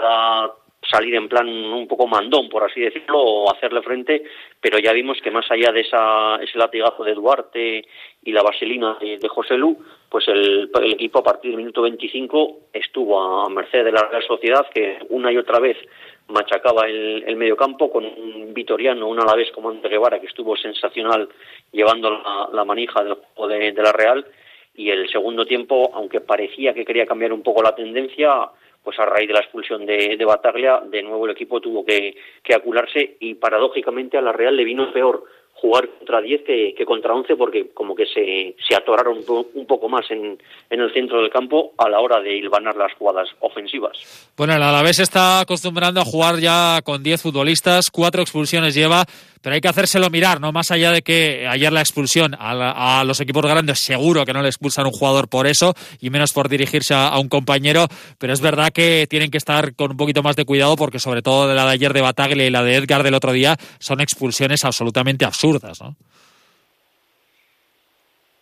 salir 0.81 1.15
en 1.15 1.27
plan 1.27 1.47
un 1.47 1.87
poco 1.87 2.07
mandón, 2.07 2.49
por 2.49 2.63
así 2.63 2.79
decirlo, 2.81 3.19
o 3.19 3.51
hacerle 3.51 3.81
frente, 3.81 4.23
pero 4.61 4.79
ya 4.79 4.93
vimos 4.93 5.19
que 5.21 5.31
más 5.31 5.49
allá 5.51 5.71
de 5.71 5.81
esa, 5.81 6.37
ese 6.37 6.57
latigazo 6.57 7.03
de 7.03 7.13
Duarte 7.13 7.85
y 8.23 8.31
la 8.31 8.41
vaselina 8.41 8.97
de, 8.99 9.27
José 9.27 9.57
Lu, 9.57 9.77
pues 10.09 10.27
el, 10.27 10.69
equipo 10.85 11.19
a 11.19 11.23
partir 11.23 11.51
del 11.51 11.57
minuto 11.57 11.81
25 11.81 12.69
estuvo 12.73 13.21
a 13.21 13.49
merced 13.49 13.83
de 13.83 13.91
la 13.91 14.07
Real 14.09 14.23
Sociedad, 14.23 14.65
que 14.73 14.99
una 15.09 15.31
y 15.31 15.37
otra 15.37 15.59
vez 15.59 15.77
machacaba 16.27 16.87
el, 16.87 17.23
el 17.25 17.35
mediocampo 17.35 17.91
con 17.91 18.05
un 18.05 18.53
vitoriano, 18.53 19.07
un 19.07 19.19
alavés 19.19 19.51
como 19.51 19.69
André 19.69 19.89
Guevara, 19.89 20.19
que 20.19 20.27
estuvo 20.27 20.55
sensacional 20.55 21.27
llevando 21.71 22.21
la, 22.53 22.65
manija 22.65 23.03
del 23.03 23.15
juego 23.15 23.47
de 23.47 23.73
la 23.73 23.91
Real, 23.91 24.25
y 24.75 24.91
el 24.91 25.09
segundo 25.09 25.45
tiempo, 25.45 25.91
aunque 25.93 26.21
parecía 26.21 26.73
que 26.73 26.85
quería 26.85 27.05
cambiar 27.05 27.33
un 27.33 27.43
poco 27.43 27.61
la 27.61 27.75
tendencia, 27.75 28.49
pues 28.89 28.99
a 29.01 29.05
raíz 29.05 29.27
de 29.27 29.35
la 29.35 29.41
expulsión 29.41 29.85
de, 29.85 30.17
de 30.17 30.25
Bataglia, 30.25 30.81
de 30.83 31.03
nuevo 31.03 31.27
el 31.27 31.33
equipo 31.33 31.61
tuvo 31.61 31.85
que, 31.85 32.15
que 32.41 32.55
acularse 32.55 33.17
y 33.19 33.35
paradójicamente 33.35 34.17
a 34.17 34.21
la 34.21 34.31
Real 34.31 34.57
le 34.57 34.63
vino 34.63 34.91
peor 34.91 35.25
jugar 35.61 35.89
contra 35.89 36.21
10 36.21 36.43
que, 36.43 36.73
que, 36.75 36.85
contra 36.85 37.13
11 37.13 37.35
porque 37.35 37.69
como 37.73 37.95
que 37.95 38.05
se, 38.05 38.55
se 38.67 38.75
atoraron 38.75 39.19
un, 39.27 39.65
poco 39.65 39.89
más 39.89 40.09
en, 40.09 40.37
en, 40.69 40.79
el 40.79 40.93
centro 40.93 41.21
del 41.21 41.29
campo 41.29 41.73
a 41.77 41.89
la 41.89 41.99
hora 41.99 42.21
de 42.21 42.35
hilvanar 42.35 42.75
las 42.75 42.93
jugadas 42.93 43.29
ofensivas. 43.39 43.97
Bueno, 44.37 44.55
el 44.55 44.63
Alavés 44.63 44.99
está 44.99 45.41
acostumbrando 45.41 46.01
a 46.01 46.05
jugar 46.05 46.39
ya 46.39 46.81
con 46.83 47.03
10 47.03 47.21
futbolistas, 47.21 47.91
cuatro 47.91 48.21
expulsiones 48.21 48.73
lleva, 48.73 49.05
pero 49.41 49.55
hay 49.55 49.61
que 49.61 49.67
hacérselo 49.67 50.09
mirar, 50.09 50.41
¿no? 50.41 50.51
Más 50.51 50.71
allá 50.71 50.91
de 50.91 51.01
que 51.01 51.47
ayer 51.47 51.71
la 51.71 51.79
expulsión 51.79 52.35
a, 52.37 53.03
los 53.05 53.19
equipos 53.21 53.43
grandes 53.43 53.79
seguro 53.79 54.25
que 54.25 54.33
no 54.33 54.41
le 54.41 54.49
expulsan 54.49 54.85
un 54.85 54.91
jugador 54.91 55.29
por 55.29 55.47
eso 55.47 55.73
y 56.01 56.09
menos 56.09 56.33
por 56.33 56.49
dirigirse 56.49 56.93
a, 56.93 57.17
un 57.19 57.29
compañero, 57.29 57.87
pero 58.17 58.33
es 58.33 58.41
verdad 58.41 58.71
que 58.73 59.07
tienen 59.09 59.31
que 59.31 59.37
estar 59.37 59.75
con 59.75 59.91
un 59.91 59.97
poquito 59.97 60.23
más 60.23 60.35
de 60.35 60.45
cuidado 60.45 60.75
porque 60.75 60.99
sobre 60.99 61.21
todo 61.21 61.53
la 61.53 61.65
de 61.65 61.71
ayer 61.71 61.93
de 61.93 62.01
Bataglia 62.01 62.45
y 62.45 62.49
la 62.49 62.63
de 62.63 62.75
Edgar 62.75 63.03
del 63.03 63.13
otro 63.13 63.31
día 63.31 63.57
son 63.79 64.01
expulsiones 64.01 64.65
absolutamente 64.65 65.25
absurdas, 65.25 65.48
¿no? 65.53 65.95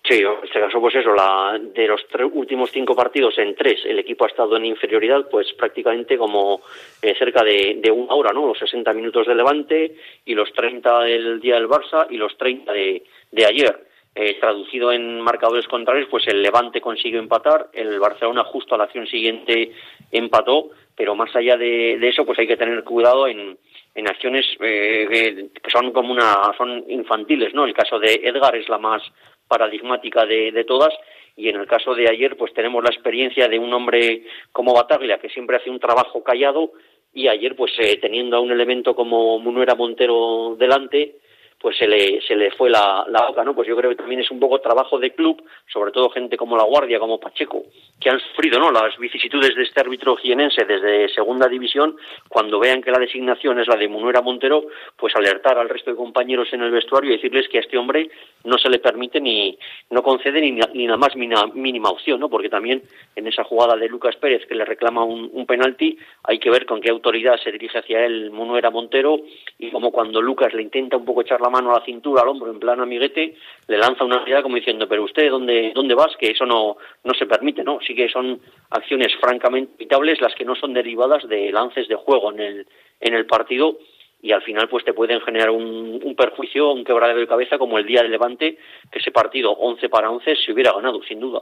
Sí, 0.08 0.20
en 0.20 0.28
este 0.42 0.62
caso, 0.62 0.80
pues 0.80 0.96
eso, 0.96 1.14
la, 1.14 1.60
de 1.60 1.86
los 1.86 2.02
últimos 2.32 2.72
cinco 2.72 2.96
partidos 2.96 3.38
en 3.40 3.56
tres, 3.56 3.82
el 3.86 4.00
equipo 4.00 4.24
ha 4.24 4.30
estado 4.30 4.56
en 4.56 4.66
inferioridad, 4.66 5.28
pues 5.30 5.52
prácticamente 5.52 6.18
como 6.18 6.62
eh, 7.02 7.14
cerca 7.20 7.44
de, 7.44 7.92
una 7.92 8.14
hora, 8.14 8.32
¿no? 8.32 8.48
Los 8.48 8.58
60 8.58 8.94
minutos 8.94 9.28
de 9.28 9.36
Levante 9.36 9.96
y 10.24 10.34
los 10.34 10.54
30 10.54 11.02
del 11.02 11.42
día 11.42 11.56
del 11.56 11.68
Barça 11.68 12.08
y 12.10 12.16
los 12.16 12.38
30 12.38 12.72
de, 12.72 13.04
de 13.32 13.46
ayer. 13.46 13.88
Eh, 14.20 14.38
traducido 14.40 14.92
en 14.92 15.22
marcadores 15.22 15.68
contrarios, 15.68 16.08
pues 16.10 16.26
el 16.28 16.42
Levante 16.42 16.82
consiguió 16.82 17.20
empatar, 17.20 17.68
el 17.72 18.00
Barcelona 18.00 18.46
justo 18.46 18.74
a 18.74 18.78
la 18.80 18.86
acción 18.86 19.06
siguiente 19.06 19.74
empató, 20.12 20.72
pero 20.96 21.14
más 21.14 21.36
allá 21.36 21.56
de, 21.56 22.00
eso, 22.02 22.26
pues 22.26 22.40
hay 22.40 22.48
que 22.48 22.58
tener 22.58 22.84
cuidado 22.84 23.28
en, 23.28 23.60
en 23.98 24.08
acciones 24.08 24.46
eh, 24.62 25.50
que 25.52 25.72
son 25.72 25.92
como 25.92 26.14
una 26.14 26.54
son 26.56 26.86
infantiles, 26.88 27.54
¿no? 27.56 27.66
El 27.66 27.74
caso 27.74 27.98
de 28.00 28.22
Edgar 28.24 28.56
es 28.56 28.70
la 28.70 28.78
más 28.78 29.02
paradigmática 29.48 30.24
de, 30.24 30.52
de 30.52 30.64
todas 30.66 30.94
y 31.36 31.50
en 31.50 31.56
el 31.56 31.66
caso 31.66 31.96
de 31.96 32.08
ayer 32.08 32.38
pues 32.38 32.54
tenemos 32.54 32.84
la 32.84 32.92
experiencia 32.92 33.48
de 33.48 33.58
un 33.58 33.74
hombre 33.74 34.24
como 34.52 34.76
Bataglia 34.76 35.18
que 35.18 35.30
siempre 35.30 35.58
hace 35.58 35.72
un 35.72 35.80
trabajo 35.80 36.24
callado 36.24 36.74
y 37.12 37.28
ayer 37.28 37.56
pues 37.56 37.72
eh, 37.80 37.98
teniendo 38.00 38.38
a 38.38 38.40
un 38.40 38.52
elemento 38.52 38.96
como 38.96 39.40
Munuera 39.40 39.74
Montero 39.74 40.56
delante 40.60 41.16
pues 41.60 41.76
se 41.78 41.88
le, 41.88 42.22
se 42.22 42.36
le 42.36 42.52
fue 42.52 42.70
la, 42.70 43.04
la 43.10 43.28
boca, 43.28 43.44
¿no? 43.44 43.56
Pues 43.56 43.68
yo 43.68 43.76
creo 43.76 43.90
que 43.90 43.96
también 43.96 44.22
es 44.22 44.30
un 44.30 44.40
poco 44.40 44.60
trabajo 44.60 45.00
de 45.00 45.12
club, 45.12 45.44
sobre 45.72 45.92
todo 45.92 46.10
gente 46.10 46.38
como 46.38 46.56
La 46.56 46.64
Guardia, 46.64 47.00
como 47.00 47.20
Pacheco, 47.20 47.64
que 48.00 48.10
han 48.10 48.20
sufrido, 48.20 48.60
¿no? 48.60 48.72
Las 48.72 48.96
vicisitudes 48.98 49.56
de 49.56 49.64
este 49.64 49.82
árbitro 49.82 50.16
jienense 50.18 50.66
desde 50.66 51.10
segunda 51.10 51.48
división, 51.48 51.98
cuando 52.30 52.60
vean 52.60 52.82
que 52.84 52.92
la 52.92 53.00
designación 53.00 53.60
es 53.60 53.68
la 53.68 53.76
de 53.76 53.88
Munuera 53.88 54.22
Montero, 54.22 54.66
pues 54.96 55.16
alertar 55.16 55.58
al 55.58 55.70
resto 55.70 55.90
de 55.90 55.98
compañeros 55.98 56.48
en 56.54 56.62
el 56.62 56.72
vestuario 56.72 57.10
y 57.10 57.16
decirles 57.16 57.48
que 57.50 57.58
a 57.58 57.62
este 57.62 57.78
hombre 57.78 58.10
no 58.44 58.58
se 58.60 58.70
le 58.70 58.78
permite 58.78 59.20
ni, 59.20 59.58
no 59.90 60.04
concede 60.04 60.40
ni, 60.40 60.52
ni 60.52 60.86
nada 60.86 60.98
más 60.98 61.16
mínima, 61.16 61.90
opción, 61.90 62.20
¿no? 62.20 62.30
Porque 62.30 62.50
también 62.50 62.84
en 63.16 63.28
esa 63.28 63.44
jugada 63.44 63.76
de 63.76 63.90
Lucas 63.90 64.16
Pérez 64.18 64.46
que 64.46 64.56
le 64.56 64.64
reclama 64.64 65.04
un, 65.04 65.30
un 65.34 65.46
penalti, 65.48 65.98
hay 66.24 66.38
que 66.38 66.52
ver 66.52 66.66
con 66.68 66.82
qué 66.82 66.92
autoridad 66.92 67.38
se 67.44 67.52
dirige 67.52 67.80
hacia 67.80 68.06
él 68.06 68.30
Munuera 68.30 68.70
Montero 68.70 69.22
y 69.58 69.72
como 69.72 69.92
cuando 69.92 70.22
Lucas 70.22 70.54
le 70.54 70.62
intenta 70.62 70.98
un 70.98 71.06
poco 71.06 71.22
echar 71.22 71.42
la 71.42 71.47
mano 71.50 71.72
a 71.72 71.80
la 71.80 71.86
cintura, 71.86 72.22
al 72.22 72.30
hombro, 72.30 72.52
en 72.52 72.60
plan 72.60 72.80
amiguete, 72.80 73.36
le 73.68 73.78
lanza 73.78 74.04
una 74.04 74.24
mirada 74.24 74.44
como 74.44 74.56
diciendo, 74.56 74.88
pero 74.88 75.04
usted, 75.04 75.30
¿dónde, 75.30 75.72
dónde 75.74 75.96
vas? 75.96 76.16
Que 76.20 76.32
eso 76.32 76.46
no, 76.46 76.78
no 77.04 77.14
se 77.14 77.26
permite, 77.26 77.64
¿no? 77.64 77.80
Sí 77.86 77.96
que 77.96 78.10
son 78.10 78.40
acciones 78.70 79.14
francamente 79.20 79.74
evitables 79.76 80.22
las 80.22 80.36
que 80.36 80.46
no 80.46 80.56
son 80.56 80.74
derivadas 80.74 81.28
de 81.28 81.52
lances 81.52 81.88
de 81.88 81.96
juego 81.96 82.32
en 82.32 82.40
el, 82.40 82.68
en 83.00 83.14
el 83.14 83.26
partido 83.26 83.78
y 84.22 84.32
al 84.32 84.42
final 84.42 84.68
pues 84.68 84.84
te 84.84 84.94
pueden 84.94 85.22
generar 85.22 85.52
un, 85.52 86.02
un 86.04 86.16
perjuicio, 86.16 86.72
un 86.72 86.84
quebradero 86.84 87.20
de 87.20 87.28
cabeza 87.28 87.58
como 87.58 87.78
el 87.78 87.86
día 87.86 88.02
de 88.02 88.10
Levante, 88.10 88.58
que 88.92 89.00
ese 89.00 89.12
partido 89.12 89.52
11 89.52 89.90
para 89.90 90.10
11 90.10 90.36
se 90.36 90.52
hubiera 90.52 90.74
ganado, 90.74 91.02
sin 91.08 91.20
duda. 91.20 91.42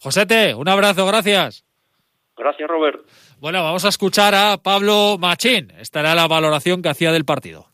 Josete, 0.00 0.54
un 0.54 0.68
abrazo, 0.68 1.06
gracias. 1.06 1.64
Gracias, 2.36 2.68
Robert. 2.68 3.00
Bueno, 3.38 3.62
vamos 3.62 3.84
a 3.84 3.88
escuchar 3.88 4.34
a 4.34 4.56
Pablo 4.56 5.16
Machín. 5.18 5.72
Estará 5.78 6.14
la 6.14 6.26
valoración 6.26 6.82
que 6.82 6.88
hacía 6.88 7.12
del 7.12 7.24
partido. 7.24 7.71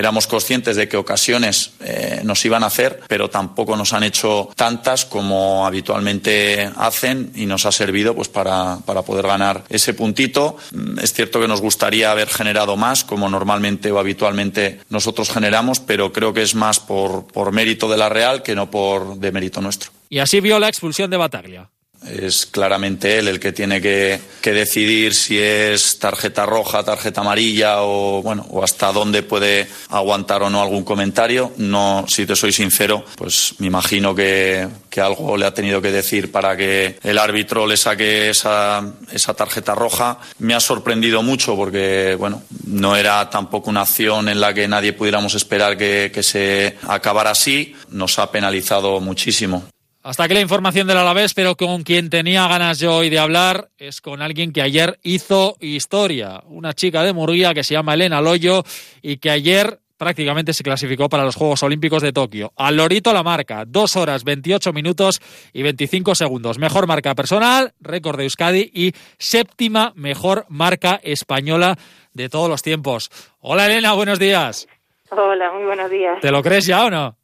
Éramos 0.00 0.26
conscientes 0.26 0.76
de 0.76 0.88
que 0.88 0.96
ocasiones 0.96 1.72
eh, 1.80 2.22
nos 2.24 2.42
iban 2.46 2.62
a 2.62 2.68
hacer, 2.68 3.00
pero 3.06 3.28
tampoco 3.28 3.76
nos 3.76 3.92
han 3.92 4.02
hecho 4.02 4.48
tantas 4.56 5.04
como 5.04 5.66
habitualmente 5.66 6.70
hacen 6.76 7.30
y 7.34 7.44
nos 7.44 7.66
ha 7.66 7.70
servido 7.70 8.14
pues, 8.14 8.28
para, 8.28 8.78
para 8.86 9.02
poder 9.02 9.26
ganar 9.26 9.64
ese 9.68 9.92
puntito. 9.92 10.56
Mm, 10.72 11.00
es 11.00 11.12
cierto 11.12 11.38
que 11.38 11.46
nos 11.46 11.60
gustaría 11.60 12.10
haber 12.10 12.30
generado 12.30 12.78
más, 12.78 13.04
como 13.04 13.28
normalmente 13.28 13.92
o 13.92 13.98
habitualmente 13.98 14.80
nosotros 14.88 15.28
generamos, 15.28 15.80
pero 15.80 16.14
creo 16.14 16.32
que 16.32 16.40
es 16.40 16.54
más 16.54 16.80
por, 16.80 17.26
por 17.26 17.52
mérito 17.52 17.86
de 17.86 17.98
la 17.98 18.08
Real 18.08 18.42
que 18.42 18.54
no 18.54 18.70
por 18.70 19.16
de 19.18 19.32
mérito 19.32 19.60
nuestro. 19.60 19.90
Y 20.08 20.20
así 20.20 20.40
vio 20.40 20.58
la 20.58 20.68
expulsión 20.68 21.10
de 21.10 21.18
Bataglia. 21.18 21.68
Es 22.06 22.46
claramente 22.46 23.18
él 23.18 23.28
el 23.28 23.38
que 23.38 23.52
tiene 23.52 23.80
que, 23.80 24.20
decidir 24.42 25.14
si 25.14 25.38
es 25.38 25.98
tarjeta 25.98 26.46
roja, 26.46 26.82
tarjeta 26.82 27.20
amarilla 27.20 27.82
o 27.82 28.22
bueno 28.22 28.46
o 28.50 28.64
hasta 28.64 28.90
dónde 28.90 29.22
puede 29.22 29.68
aguantar 29.90 30.42
o 30.42 30.50
no 30.50 30.62
algún 30.62 30.82
comentario. 30.82 31.52
No, 31.58 32.06
si 32.08 32.26
te 32.26 32.34
soy 32.34 32.52
sincero, 32.52 33.04
pues 33.16 33.54
me 33.58 33.66
imagino 33.66 34.14
que, 34.14 34.66
que 34.88 35.00
algo 35.00 35.36
le 35.36 35.46
ha 35.46 35.54
tenido 35.54 35.82
que 35.82 35.92
decir 35.92 36.32
para 36.32 36.56
que 36.56 36.98
el 37.02 37.18
árbitro 37.18 37.66
le 37.66 37.76
saque 37.76 38.30
esa, 38.30 38.82
esa 39.12 39.34
tarjeta 39.34 39.74
roja. 39.74 40.18
Me 40.38 40.54
ha 40.54 40.60
sorprendido 40.60 41.22
mucho 41.22 41.54
porque 41.54 42.16
bueno 42.18 42.42
no 42.66 42.96
era 42.96 43.28
tampoco 43.28 43.70
una 43.70 43.82
acción 43.82 44.28
en 44.28 44.40
la 44.40 44.54
que 44.54 44.66
nadie 44.68 44.94
pudiéramos 44.94 45.34
esperar 45.34 45.76
que, 45.76 46.10
que 46.12 46.22
se 46.22 46.78
acabara 46.88 47.30
así. 47.30 47.74
Nos 47.90 48.18
ha 48.18 48.30
penalizado 48.32 49.00
muchísimo. 49.00 49.64
Hasta 50.02 50.24
aquí 50.24 50.32
la 50.32 50.40
información 50.40 50.86
del 50.86 50.96
Alavés, 50.96 51.34
pero 51.34 51.56
con 51.56 51.82
quien 51.82 52.08
tenía 52.08 52.48
ganas 52.48 52.78
yo 52.78 52.96
hoy 52.96 53.10
de 53.10 53.18
hablar 53.18 53.68
es 53.76 54.00
con 54.00 54.22
alguien 54.22 54.50
que 54.50 54.62
ayer 54.62 54.98
hizo 55.02 55.58
historia, 55.60 56.42
una 56.46 56.72
chica 56.72 57.02
de 57.02 57.12
Murguía 57.12 57.52
que 57.52 57.62
se 57.62 57.74
llama 57.74 57.92
Elena 57.92 58.22
Loyo 58.22 58.62
y 59.02 59.18
que 59.18 59.30
ayer 59.30 59.78
prácticamente 59.98 60.54
se 60.54 60.62
clasificó 60.62 61.10
para 61.10 61.24
los 61.24 61.36
Juegos 61.36 61.62
Olímpicos 61.62 62.02
de 62.02 62.14
Tokio. 62.14 62.50
Al 62.56 62.78
lorito 62.78 63.12
la 63.12 63.22
marca, 63.22 63.64
2 63.66 63.96
horas 63.96 64.24
28 64.24 64.72
minutos 64.72 65.20
y 65.52 65.62
25 65.62 66.14
segundos. 66.14 66.58
Mejor 66.58 66.86
marca 66.86 67.14
personal, 67.14 67.74
récord 67.78 68.16
de 68.16 68.24
Euskadi 68.24 68.70
y 68.72 68.94
séptima 69.18 69.92
mejor 69.96 70.46
marca 70.48 70.98
española 71.02 71.76
de 72.14 72.30
todos 72.30 72.48
los 72.48 72.62
tiempos. 72.62 73.10
Hola 73.40 73.66
Elena, 73.66 73.92
buenos 73.92 74.18
días. 74.18 74.66
Hola, 75.10 75.52
muy 75.52 75.64
buenos 75.64 75.90
días. 75.90 76.20
¿Te 76.22 76.30
lo 76.30 76.42
crees 76.42 76.64
ya 76.64 76.86
o 76.86 76.90
no? 76.90 77.19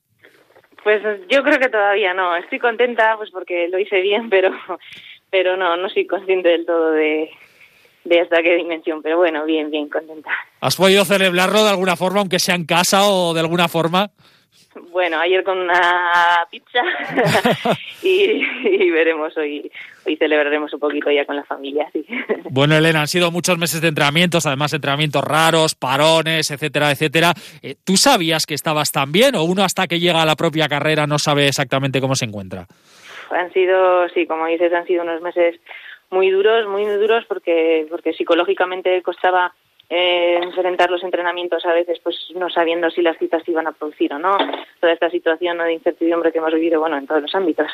Pues 0.87 1.03
yo 1.29 1.43
creo 1.43 1.59
que 1.59 1.69
todavía 1.69 2.15
no. 2.15 2.37
Estoy 2.37 2.61
contenta 2.61 3.17
pues 3.17 3.33
porque 3.33 3.67
lo 3.67 3.77
hice 3.77 4.01
bien, 4.03 4.31
pero 4.31 4.53
pero 5.31 5.57
no, 5.57 5.77
no 5.77 5.89
soy 5.89 6.07
consciente 6.07 6.49
del 6.49 6.65
todo 6.65 6.93
de, 6.93 7.29
de 8.05 8.21
hasta 8.21 8.41
qué 8.41 8.55
dimensión. 8.55 9.03
Pero 9.03 9.17
bueno, 9.17 9.45
bien, 9.45 9.69
bien, 9.69 9.89
contenta. 9.89 10.31
¿Has 10.61 10.77
podido 10.77 11.05
celebrarlo 11.05 11.65
de 11.65 11.71
alguna 11.71 11.97
forma, 11.97 12.21
aunque 12.21 12.39
sea 12.39 12.55
en 12.55 12.67
casa 12.67 13.09
o 13.09 13.35
de 13.35 13.41
alguna 13.41 13.67
forma? 13.67 14.13
Bueno, 14.91 15.19
ayer 15.19 15.43
con 15.43 15.59
una 15.59 16.47
pizza 16.51 16.83
y, 18.03 18.91
veremos 18.91 19.37
hoy. 19.37 19.71
Hoy 20.07 20.17
celebraremos 20.17 20.73
un 20.73 20.81
poquito 20.81 21.11
ya 21.11 21.25
con 21.25 21.37
la 21.37 21.45
familia. 21.45 21.91
Bueno, 22.51 22.77
Elena, 22.77 23.01
han 23.01 23.09
sido 23.09 23.31
muchos 23.31 23.59
meses 23.59 23.81
de 23.81 23.89
entrenamientos, 23.89 24.47
además 24.47 24.73
entrenamientos 24.73 25.25
raros, 25.25 25.75
parones, 25.75 26.51
etcétera, 26.51 26.91
etcétera. 26.91 27.33
Eh, 27.63 27.75
¿Tú 27.85 27.97
sabías 27.97 28.47
que 28.47 28.55
estabas 28.55 28.93
tan 28.93 29.13
bien 29.13 29.35
o 29.35 29.45
uno 29.45 29.65
hasta 29.65 29.87
que 29.87 29.99
llega 29.99 30.23
a 30.23 30.27
la 30.27 30.37
propia 30.37 30.69
carrera 30.69 31.07
no 31.07 31.19
sabe 31.19 31.49
exactamente 31.49 32.01
cómo 32.01 32.15
se 32.15 32.27
encuentra? 32.27 32.67
Han 33.31 33.53
sido, 33.53 34.09
sí, 34.11 34.27
como 34.27 34.47
dices, 34.47 34.73
han 34.73 34.87
sido 34.87 35.03
unos 35.03 35.21
meses 35.23 35.61
muy 36.11 36.31
duros, 36.31 36.69
muy 36.69 36.85
duros 36.85 37.25
porque 37.27 37.87
porque 37.91 38.13
psicológicamente 38.13 39.03
costaba 39.03 39.53
eh, 39.89 40.39
enfrentar 40.43 40.91
los 40.91 41.03
entrenamientos 41.05 41.65
a 41.65 41.73
veces 41.73 42.01
pues 42.03 42.17
no 42.35 42.51
sabiendo 42.51 42.91
si 42.91 43.03
las 43.03 43.17
citas 43.19 43.43
se 43.45 43.53
iban 43.53 43.67
a 43.67 43.73
producir 43.73 44.13
o 44.13 44.19
no, 44.19 44.37
toda 44.81 44.93
esta 44.93 45.11
situación 45.11 45.59
de 45.59 45.73
incertidumbre 45.73 46.33
que 46.33 46.39
hemos 46.39 46.53
vivido 46.53 46.81
bueno 46.81 46.97
en 46.97 47.07
todos 47.07 47.23
los 47.23 47.35
ámbitos. 47.35 47.71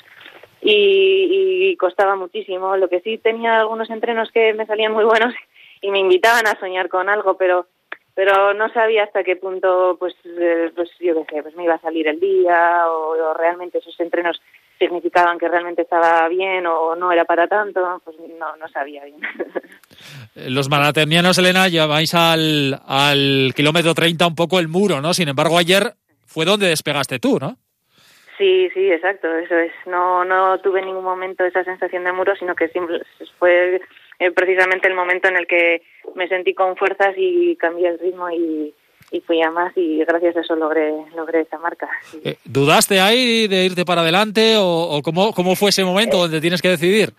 Y, 0.60 1.70
y, 1.72 1.76
costaba 1.76 2.14
muchísimo. 2.14 2.76
Lo 2.76 2.88
que 2.88 3.00
sí 3.00 3.18
tenía 3.18 3.58
algunos 3.58 3.90
entrenos 3.90 4.30
que 4.30 4.54
me 4.54 4.64
salían 4.64 4.92
muy 4.92 5.02
buenos 5.02 5.34
y 5.80 5.90
me 5.90 5.98
invitaban 5.98 6.46
a 6.46 6.58
soñar 6.60 6.88
con 6.88 7.08
algo, 7.08 7.36
pero 7.36 7.66
pero 8.14 8.52
no 8.52 8.68
sabía 8.74 9.04
hasta 9.04 9.24
qué 9.24 9.36
punto 9.36 9.96
pues 9.98 10.14
eh, 10.24 10.70
pues 10.76 10.90
yo 11.00 11.14
qué 11.14 11.36
sé 11.36 11.42
pues 11.42 11.56
me 11.56 11.64
iba 11.64 11.74
a 11.74 11.80
salir 11.80 12.06
el 12.06 12.20
día 12.20 12.84
o 12.86 13.34
realmente 13.34 13.78
esos 13.78 13.98
entrenos 13.98 14.40
significaban 14.82 15.38
que 15.38 15.48
realmente 15.48 15.82
estaba 15.82 16.28
bien 16.28 16.66
o 16.66 16.96
no 16.96 17.12
era 17.12 17.24
para 17.24 17.46
tanto, 17.46 18.00
pues 18.04 18.16
no, 18.38 18.56
no 18.56 18.68
sabía 18.68 19.04
bien. 19.04 19.20
Los 20.34 20.68
maraternianos, 20.68 21.38
Elena, 21.38 21.68
lleváis 21.68 22.14
al, 22.14 22.80
al 22.86 23.52
kilómetro 23.54 23.94
30 23.94 24.26
un 24.26 24.34
poco 24.34 24.58
el 24.58 24.68
muro, 24.68 25.00
¿no? 25.00 25.14
Sin 25.14 25.28
embargo, 25.28 25.58
ayer 25.58 25.92
fue 26.26 26.44
donde 26.44 26.68
despegaste 26.68 27.18
tú, 27.18 27.38
¿no? 27.38 27.56
Sí, 28.38 28.68
sí, 28.74 28.90
exacto, 28.90 29.28
eso 29.36 29.56
es. 29.56 29.72
No, 29.86 30.24
no 30.24 30.58
tuve 30.58 30.80
en 30.80 30.86
ningún 30.86 31.04
momento 31.04 31.44
esa 31.44 31.62
sensación 31.64 32.04
de 32.04 32.12
muro, 32.12 32.34
sino 32.36 32.54
que 32.54 32.70
fue 33.38 33.80
eh, 34.18 34.30
precisamente 34.30 34.88
el 34.88 34.94
momento 34.94 35.28
en 35.28 35.36
el 35.36 35.46
que 35.46 35.82
me 36.14 36.28
sentí 36.28 36.54
con 36.54 36.76
fuerzas 36.76 37.14
y 37.16 37.54
cambié 37.56 37.88
el 37.88 37.98
ritmo 37.98 38.30
y, 38.30 38.74
y 39.12 39.20
fui 39.20 39.42
a 39.42 39.50
más 39.50 39.72
y 39.76 39.98
gracias 40.04 40.36
a 40.36 40.40
eso 40.40 40.56
logré, 40.56 40.90
logré 41.14 41.42
esa 41.42 41.58
marca. 41.58 41.88
Eh, 42.24 42.36
¿Dudaste 42.44 43.00
ahí 43.00 43.46
de 43.46 43.66
irte 43.66 43.84
para 43.84 44.00
adelante 44.00 44.54
o, 44.58 45.00
cómo, 45.04 45.32
cómo 45.32 45.54
fue 45.54 45.68
ese 45.68 45.84
momento 45.84 46.16
donde 46.16 46.40
tienes 46.40 46.62
que 46.62 46.70
decidir? 46.70 47.10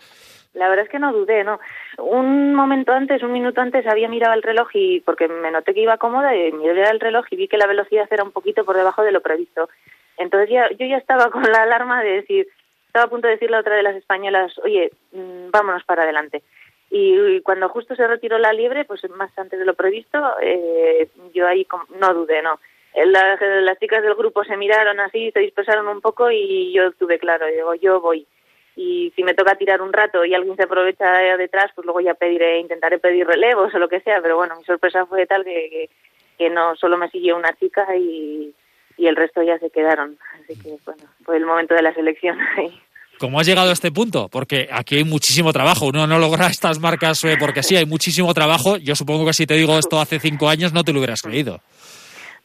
La 0.54 0.68
verdad 0.70 0.86
es 0.86 0.92
que 0.92 1.00
no 1.00 1.14
dudé, 1.14 1.44
¿no? 1.44 1.60
Un 1.98 2.56
momento 2.56 2.92
antes, 2.92 3.22
un 3.24 3.32
minuto 3.32 3.62
antes, 3.62 3.86
había 3.88 4.10
mirado 4.10 4.34
el 4.34 4.42
reloj 4.42 4.70
y 4.74 5.02
porque 5.02 5.28
me 5.28 5.52
noté 5.52 5.74
que 5.74 5.82
iba 5.82 5.98
cómoda 5.98 6.36
y 6.36 6.52
miré 6.52 6.90
el 6.90 7.00
reloj 7.00 7.26
y 7.30 7.36
vi 7.36 7.48
que 7.48 7.58
la 7.58 7.68
velocidad 7.68 8.08
era 8.10 8.24
un 8.24 8.32
poquito 8.32 8.64
por 8.64 8.76
debajo 8.76 9.04
de 9.04 9.12
lo 9.12 9.22
previsto. 9.22 9.70
Entonces 10.18 10.50
ya, 10.50 10.70
yo 10.72 10.86
ya 10.86 10.98
estaba 10.98 11.30
con 11.30 11.44
la 11.44 11.64
alarma 11.64 12.04
de 12.04 12.14
decir, 12.14 12.48
estaba 12.88 13.06
a 13.06 13.10
punto 13.10 13.28
de 13.28 13.34
decirle 13.34 13.58
a 13.58 13.62
otra 13.62 13.76
de 13.76 13.84
las 13.84 13.96
españolas, 13.96 14.58
oye, 14.60 14.92
mm, 15.12 15.52
vámonos 15.52 15.84
para 15.84 16.04
adelante. 16.04 16.44
Y, 16.90 17.42
cuando 17.42 17.70
justo 17.70 17.96
se 17.96 18.06
retiró 18.06 18.38
la 18.38 18.54
liebre, 18.54 18.86
pues 18.86 19.02
más 19.10 19.36
antes 19.40 19.58
de 19.58 19.66
lo 19.66 19.74
previsto, 19.74 20.20
eh, 20.42 21.10
yo 21.34 21.48
ahí 21.48 21.66
no 22.00 22.14
dudé, 22.14 22.44
no. 22.44 22.60
Eh, 22.94 23.08
las, 23.08 23.80
chicas 23.80 24.04
del 24.04 24.14
grupo 24.14 24.44
se 24.44 24.58
miraron 24.58 25.00
así, 25.00 25.32
se 25.32 25.40
dispersaron 25.40 25.88
un 25.88 26.02
poco 26.02 26.30
y 26.30 26.72
yo 26.72 26.92
tuve 26.92 27.18
claro, 27.18 27.48
digo, 27.48 27.74
yo 27.76 28.00
voy. 28.00 28.28
Y 28.76 29.12
si 29.16 29.24
me 29.24 29.34
toca 29.34 29.56
tirar 29.56 29.82
un 29.82 29.94
rato 29.94 30.26
y 30.26 30.34
alguien 30.34 30.56
se 30.56 30.64
aprovecha 30.64 31.12
detrás, 31.38 31.72
pues 31.76 31.86
luego 31.86 32.02
ya 32.02 32.16
pediré, 32.16 32.60
intentaré 32.60 32.98
pedir 32.98 33.28
relevos 33.28 33.74
o 33.74 33.80
lo 33.80 33.88
que 33.88 34.02
sea, 34.02 34.22
pero 34.22 34.36
bueno, 34.38 34.56
mi 34.58 34.64
sorpresa 34.64 35.06
fue 35.06 35.26
tal 35.28 35.44
que, 35.44 35.90
que, 36.38 36.50
no 36.50 36.76
solo 36.76 36.98
me 36.98 37.10
siguió 37.10 37.38
una 37.38 37.54
chica 37.54 37.86
y, 37.96 38.54
y 38.98 39.08
el 39.08 39.16
resto 39.16 39.44
ya 39.44 39.60
se 39.60 39.70
quedaron. 39.70 40.18
Así 40.34 40.60
que 40.60 40.78
bueno, 40.86 41.04
fue 41.24 41.38
el 41.38 41.46
momento 41.46 41.76
de 41.76 41.84
la 41.84 41.94
selección. 41.94 42.38
¿Cómo 43.20 43.40
has 43.40 43.48
llegado 43.48 43.70
a 43.70 43.74
este 43.74 43.92
punto? 43.92 44.28
Porque 44.30 44.68
aquí 44.72 44.98
hay 44.98 45.04
muchísimo 45.04 45.54
trabajo. 45.54 45.86
Uno 45.86 46.08
no 46.08 46.20
logra 46.20 46.48
estas 46.52 46.80
marcas 46.80 47.24
eh, 47.24 47.38
porque 47.40 47.64
sí, 47.64 47.76
hay 47.76 47.86
muchísimo 47.86 48.34
trabajo. 48.34 48.78
Yo 48.78 48.96
supongo 48.96 49.26
que 49.26 49.34
si 49.34 49.46
te 49.46 49.54
digo 49.54 49.78
esto 49.78 50.00
hace 50.00 50.20
cinco 50.20 50.50
años 50.50 50.74
no 50.74 50.84
te 50.84 50.92
lo 50.92 51.00
hubieras 51.00 51.22
creído. 51.22 51.60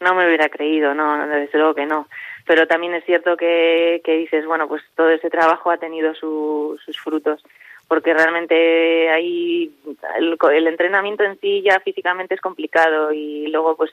No 0.01 0.15
me 0.15 0.27
hubiera 0.27 0.49
creído, 0.49 0.95
no, 0.95 1.27
desde 1.27 1.59
luego 1.59 1.75
que 1.75 1.87
no. 1.87 2.07
Pero 2.49 2.67
también 2.67 2.95
es 2.95 3.05
cierto 3.05 3.37
que, 3.37 4.01
que 4.03 4.17
dices, 4.17 4.47
bueno, 4.47 4.67
pues 4.67 4.83
todo 4.97 5.11
ese 5.11 5.29
trabajo 5.29 5.71
ha 5.71 5.77
tenido 5.77 6.15
sus 6.15 6.99
frutos. 6.99 7.45
Porque 7.87 8.13
realmente 8.13 9.09
ahí 9.11 9.73
el, 10.17 10.37
el 10.53 10.67
entrenamiento 10.67 11.25
en 11.25 11.39
sí 11.41 11.63
ya 11.63 11.79
físicamente 11.81 12.35
es 12.35 12.41
complicado 12.41 13.13
y 13.13 13.47
luego 13.49 13.77
pues 13.77 13.93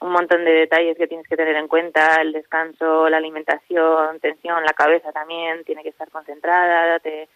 un 0.00 0.12
montón 0.12 0.44
de 0.44 0.52
detalles 0.52 0.98
que 0.98 1.06
tienes 1.06 1.26
que 1.26 1.36
tener 1.36 1.56
en 1.56 1.68
cuenta, 1.68 2.20
el 2.20 2.32
descanso, 2.32 3.08
la 3.08 3.16
alimentación, 3.16 4.20
tensión, 4.20 4.62
la 4.64 4.74
cabeza 4.74 5.12
también 5.12 5.64
tiene 5.64 5.82
que 5.82 5.88
estar 5.88 6.10
concentrada, 6.10 6.98
te, 7.00 7.28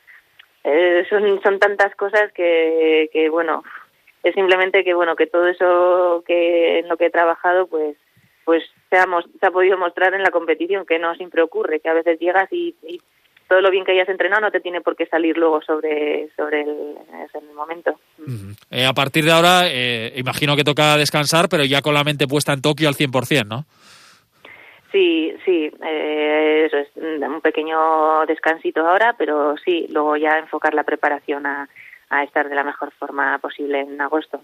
eh, 0.65 1.07
son, 1.09 1.41
son 1.43 1.59
tantas 1.59 1.95
cosas 1.95 2.31
que, 2.33 3.09
que, 3.13 3.31
bueno, 3.31 3.65
es 4.23 4.35
simplemente 4.35 4.85
que, 4.85 4.93
bueno, 4.93 5.17
que 5.17 5.27
todo 5.27 5.47
eso 5.47 6.23
que 6.27 6.81
en 6.81 6.89
lo 6.89 6.99
que 6.99 7.07
he 7.07 7.11
trabajado, 7.11 7.69
pues, 7.69 7.97
pues 8.49 8.65
se 8.89 8.97
ha, 8.97 9.05
se 9.39 9.47
ha 9.47 9.51
podido 9.51 9.77
mostrar 9.77 10.15
en 10.15 10.23
la 10.23 10.31
competición, 10.31 10.87
que 10.87 10.99
no 10.99 11.15
siempre 11.17 11.43
ocurre, 11.43 11.81
que 11.81 11.91
a 11.91 11.93
veces 11.93 12.19
llegas 12.19 12.51
y, 12.51 12.75
todo 13.47 13.61
lo 13.61 13.71
bien 13.71 13.85
que 13.85 13.93
hayas 13.93 14.09
entrenado 14.09 14.41
no 14.41 14.51
te 14.51 14.61
tiene 14.61 14.81
por 14.81 14.97
qué 14.97 15.05
salir 15.05 15.37
luego 15.37 15.61
sobre, 15.61 16.31
sobre 16.35 16.63
el, 16.63 16.97
el 17.35 17.55
momento. 17.55 17.99
Eh, 18.71 18.87
a 18.87 18.95
partir 18.95 19.27
de 19.27 19.33
ahora, 19.33 19.65
eh, 19.67 20.15
imagino 20.17 20.57
que 20.57 20.65
toca 20.65 20.97
descansar, 20.97 21.51
pero 21.51 21.63
ya 21.65 21.83
con 21.83 21.93
la 21.93 22.05
mente 22.05 22.27
puesta 22.27 22.55
en 22.55 22.63
Tokio 22.63 22.89
al 22.89 22.95
100%, 22.95 23.47
¿no? 23.47 23.67
Sí, 24.93 25.35
sí, 25.45 25.71
eh, 25.85 26.65
eso 26.67 26.79
es 26.79 26.89
un 26.97 27.43
pequeño 27.43 28.25
descansito 28.27 28.81
ahora, 28.81 29.15
pero 29.19 29.57
sí, 29.63 29.87
luego 29.91 30.17
ya 30.17 30.39
enfocar 30.39 30.73
la 30.73 30.85
preparación 30.85 31.45
a, 31.45 31.69
a 32.11 32.23
estar 32.23 32.49
de 32.49 32.55
la 32.55 32.65
mejor 32.65 32.93
forma 32.99 33.39
posible 33.39 33.81
en 33.81 34.01
agosto. 34.01 34.41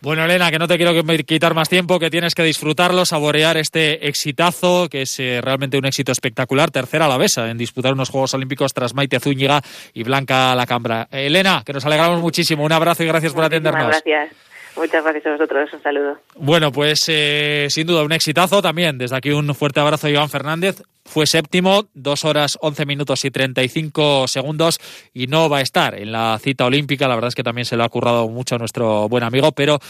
Bueno, 0.00 0.24
Elena, 0.24 0.50
que 0.50 0.58
no 0.58 0.68
te 0.68 0.76
quiero 0.76 0.92
quitar 1.24 1.54
más 1.54 1.68
tiempo, 1.68 1.98
que 1.98 2.10
tienes 2.10 2.34
que 2.34 2.42
disfrutarlo, 2.42 3.06
saborear 3.06 3.56
este 3.56 4.06
exitazo, 4.08 4.88
que 4.88 5.02
es 5.02 5.18
eh, 5.18 5.40
realmente 5.42 5.78
un 5.78 5.86
éxito 5.86 6.12
espectacular, 6.12 6.70
tercera 6.70 7.06
a 7.06 7.08
la 7.08 7.16
besa 7.16 7.50
en 7.50 7.58
disputar 7.58 7.92
unos 7.92 8.10
Juegos 8.10 8.34
Olímpicos 8.34 8.74
tras 8.74 8.94
Maite 8.94 9.20
Zúñiga 9.20 9.60
y 9.94 10.02
Blanca 10.02 10.54
Lacambra. 10.54 11.08
Elena, 11.10 11.62
que 11.64 11.72
nos 11.72 11.84
alegramos 11.86 12.20
muchísimo, 12.20 12.64
un 12.64 12.72
abrazo 12.72 13.02
y 13.02 13.06
gracias 13.06 13.32
por 13.32 13.44
atendernos. 13.44 13.86
Gracias. 13.86 14.49
Muchas 14.76 15.02
gracias 15.02 15.26
a 15.26 15.30
vosotros, 15.32 15.72
un 15.72 15.82
saludo. 15.82 16.18
Bueno, 16.36 16.72
pues 16.72 17.04
eh, 17.08 17.66
sin 17.70 17.86
duda 17.86 18.02
un 18.02 18.12
exitazo 18.12 18.62
también. 18.62 18.98
Desde 18.98 19.16
aquí 19.16 19.30
un 19.30 19.54
fuerte 19.54 19.80
abrazo 19.80 20.06
a 20.06 20.10
Iván 20.10 20.30
Fernández. 20.30 20.82
Fue 21.04 21.26
séptimo, 21.26 21.88
dos 21.92 22.24
horas 22.24 22.56
once 22.60 22.86
minutos 22.86 23.24
y 23.24 23.30
treinta 23.30 23.62
y 23.64 23.68
cinco 23.68 24.28
segundos 24.28 24.78
y 25.12 25.26
no 25.26 25.48
va 25.48 25.58
a 25.58 25.60
estar 25.60 25.94
en 25.98 26.12
la 26.12 26.38
cita 26.40 26.66
olímpica. 26.66 27.08
La 27.08 27.16
verdad 27.16 27.28
es 27.28 27.34
que 27.34 27.42
también 27.42 27.64
se 27.64 27.76
lo 27.76 27.82
ha 27.82 27.88
currado 27.88 28.28
mucho 28.28 28.54
a 28.54 28.58
nuestro 28.58 29.08
buen 29.08 29.24
amigo, 29.24 29.50
pero 29.52 29.80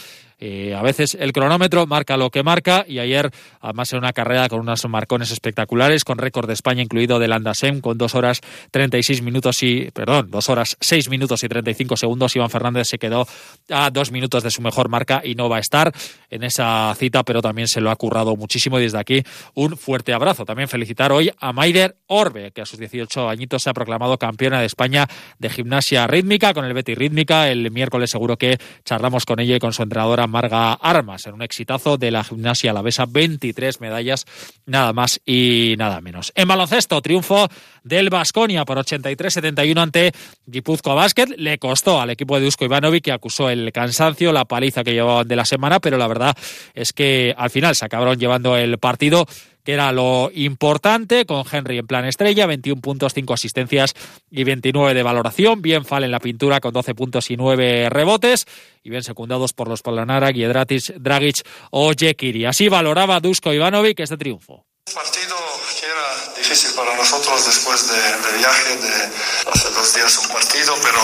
eh, 0.43 0.73
a 0.73 0.81
veces 0.81 1.15
el 1.19 1.33
cronómetro 1.33 1.85
marca 1.85 2.17
lo 2.17 2.31
que 2.31 2.41
marca 2.41 2.83
y 2.87 2.97
ayer, 2.97 3.29
además, 3.59 3.93
en 3.93 3.99
una 3.99 4.11
carrera 4.11 4.49
con 4.49 4.59
unos 4.59 4.83
marcones 4.89 5.29
espectaculares, 5.29 6.03
con 6.03 6.17
récord 6.17 6.47
de 6.47 6.53
España 6.53 6.81
incluido 6.81 7.19
del 7.19 7.31
Andasem, 7.31 7.79
con 7.79 7.99
dos 7.99 8.15
horas 8.15 8.41
36 8.71 9.21
minutos 9.21 9.61
y, 9.61 9.91
perdón, 9.91 10.31
dos 10.31 10.49
horas 10.49 10.77
6 10.79 11.09
minutos 11.09 11.43
y 11.43 11.47
35 11.47 11.95
segundos. 11.95 12.35
Iván 12.35 12.49
Fernández 12.49 12.87
se 12.87 12.97
quedó 12.97 13.27
a 13.69 13.91
dos 13.91 14.11
minutos 14.11 14.41
de 14.41 14.49
su 14.49 14.63
mejor 14.63 14.89
marca 14.89 15.21
y 15.23 15.35
no 15.35 15.47
va 15.47 15.57
a 15.57 15.59
estar 15.59 15.93
en 16.31 16.43
esa 16.43 16.91
cita, 16.97 17.21
pero 17.21 17.43
también 17.43 17.67
se 17.67 17.79
lo 17.79 17.91
ha 17.91 17.95
currado 17.95 18.35
muchísimo 18.35 18.79
y 18.79 18.83
desde 18.83 18.97
aquí 18.97 19.23
un 19.53 19.77
fuerte 19.77 20.11
abrazo. 20.11 20.43
También 20.43 20.67
felicitar 20.67 21.11
hoy 21.11 21.31
a 21.39 21.53
Maider 21.53 21.97
Orbe, 22.07 22.51
que 22.51 22.61
a 22.61 22.65
sus 22.65 22.79
18 22.79 23.29
añitos 23.29 23.61
se 23.61 23.69
ha 23.69 23.73
proclamado 23.73 24.17
campeona 24.17 24.59
de 24.59 24.65
España 24.65 25.07
de 25.37 25.49
gimnasia 25.51 26.07
rítmica 26.07 26.55
con 26.55 26.65
el 26.65 26.73
Betty 26.73 26.95
Rítmica. 26.95 27.47
El 27.47 27.69
miércoles 27.69 28.09
seguro 28.09 28.37
que 28.37 28.57
charlamos 28.85 29.25
con 29.25 29.39
ella 29.39 29.57
y 29.57 29.59
con 29.59 29.71
su 29.71 29.83
entrenadora 29.83 30.30
Marga 30.31 30.73
Armas 30.73 31.27
en 31.27 31.35
un 31.35 31.41
exitazo 31.41 31.97
de 31.97 32.09
la 32.09 32.23
gimnasia 32.23 32.71
alavesa, 32.71 33.05
23 33.07 33.81
medallas, 33.81 34.25
nada 34.65 34.93
más 34.93 35.21
y 35.25 35.75
nada 35.77 36.01
menos. 36.01 36.31
En 36.35 36.47
baloncesto, 36.47 37.01
triunfo 37.01 37.47
del 37.83 38.09
Basconia 38.09 38.65
por 38.65 38.77
83-71 38.77 39.79
ante 39.79 40.11
Guipúzcoa 40.45 40.95
Basket. 40.95 41.27
Le 41.37 41.57
costó 41.59 42.01
al 42.01 42.09
equipo 42.09 42.37
de 42.37 42.45
Dusko 42.45 42.65
Ivanovic 42.65 43.03
que 43.03 43.11
acusó 43.11 43.49
el 43.49 43.71
cansancio, 43.71 44.31
la 44.31 44.45
paliza 44.45 44.83
que 44.83 44.93
llevaban 44.93 45.27
de 45.27 45.35
la 45.35 45.45
semana, 45.45 45.79
pero 45.79 45.97
la 45.97 46.07
verdad 46.07 46.35
es 46.73 46.93
que 46.93 47.35
al 47.37 47.49
final 47.49 47.75
se 47.75 47.85
acabaron 47.85 48.17
llevando 48.17 48.57
el 48.57 48.77
partido 48.77 49.27
que 49.63 49.73
era 49.73 49.91
lo 49.91 50.31
importante, 50.33 51.25
con 51.25 51.43
Henry 51.49 51.77
en 51.77 51.87
plan 51.87 52.05
estrella, 52.05 52.45
21 52.45 52.81
puntos, 52.81 53.13
5 53.13 53.33
asistencias 53.33 53.93
y 54.29 54.43
29 54.43 54.93
de 54.93 55.03
valoración. 55.03 55.61
Bien 55.61 55.85
Fall 55.85 56.03
en 56.03 56.11
la 56.11 56.19
pintura 56.19 56.59
con 56.59 56.73
12 56.73 56.95
puntos 56.95 57.29
y 57.31 57.37
9 57.37 57.89
rebotes. 57.89 58.45
Y 58.83 58.89
bien 58.89 59.03
secundados 59.03 59.53
por 59.53 59.67
los 59.67 59.81
Polonara, 59.81 60.31
Giedratis, 60.31 60.93
Dragic 60.97 61.45
o 61.69 61.91
Jekiri. 61.93 62.45
Así 62.45 62.67
valoraba 62.67 63.19
Dusko 63.19 63.53
Ivanovic 63.53 63.99
este 63.99 64.17
triunfo. 64.17 64.65
Partido 64.93 65.35
que 65.79 65.85
era 65.85 66.33
difícil 66.35 66.71
para 66.75 66.95
nosotros 66.95 67.45
después 67.45 67.87
del 67.87 68.39
viaje 68.39 68.75
de 68.77 69.09
hace 69.51 69.69
dos 69.69 69.93
días 69.93 70.17
un 70.17 70.27
partido, 70.29 70.75
pero 70.83 70.99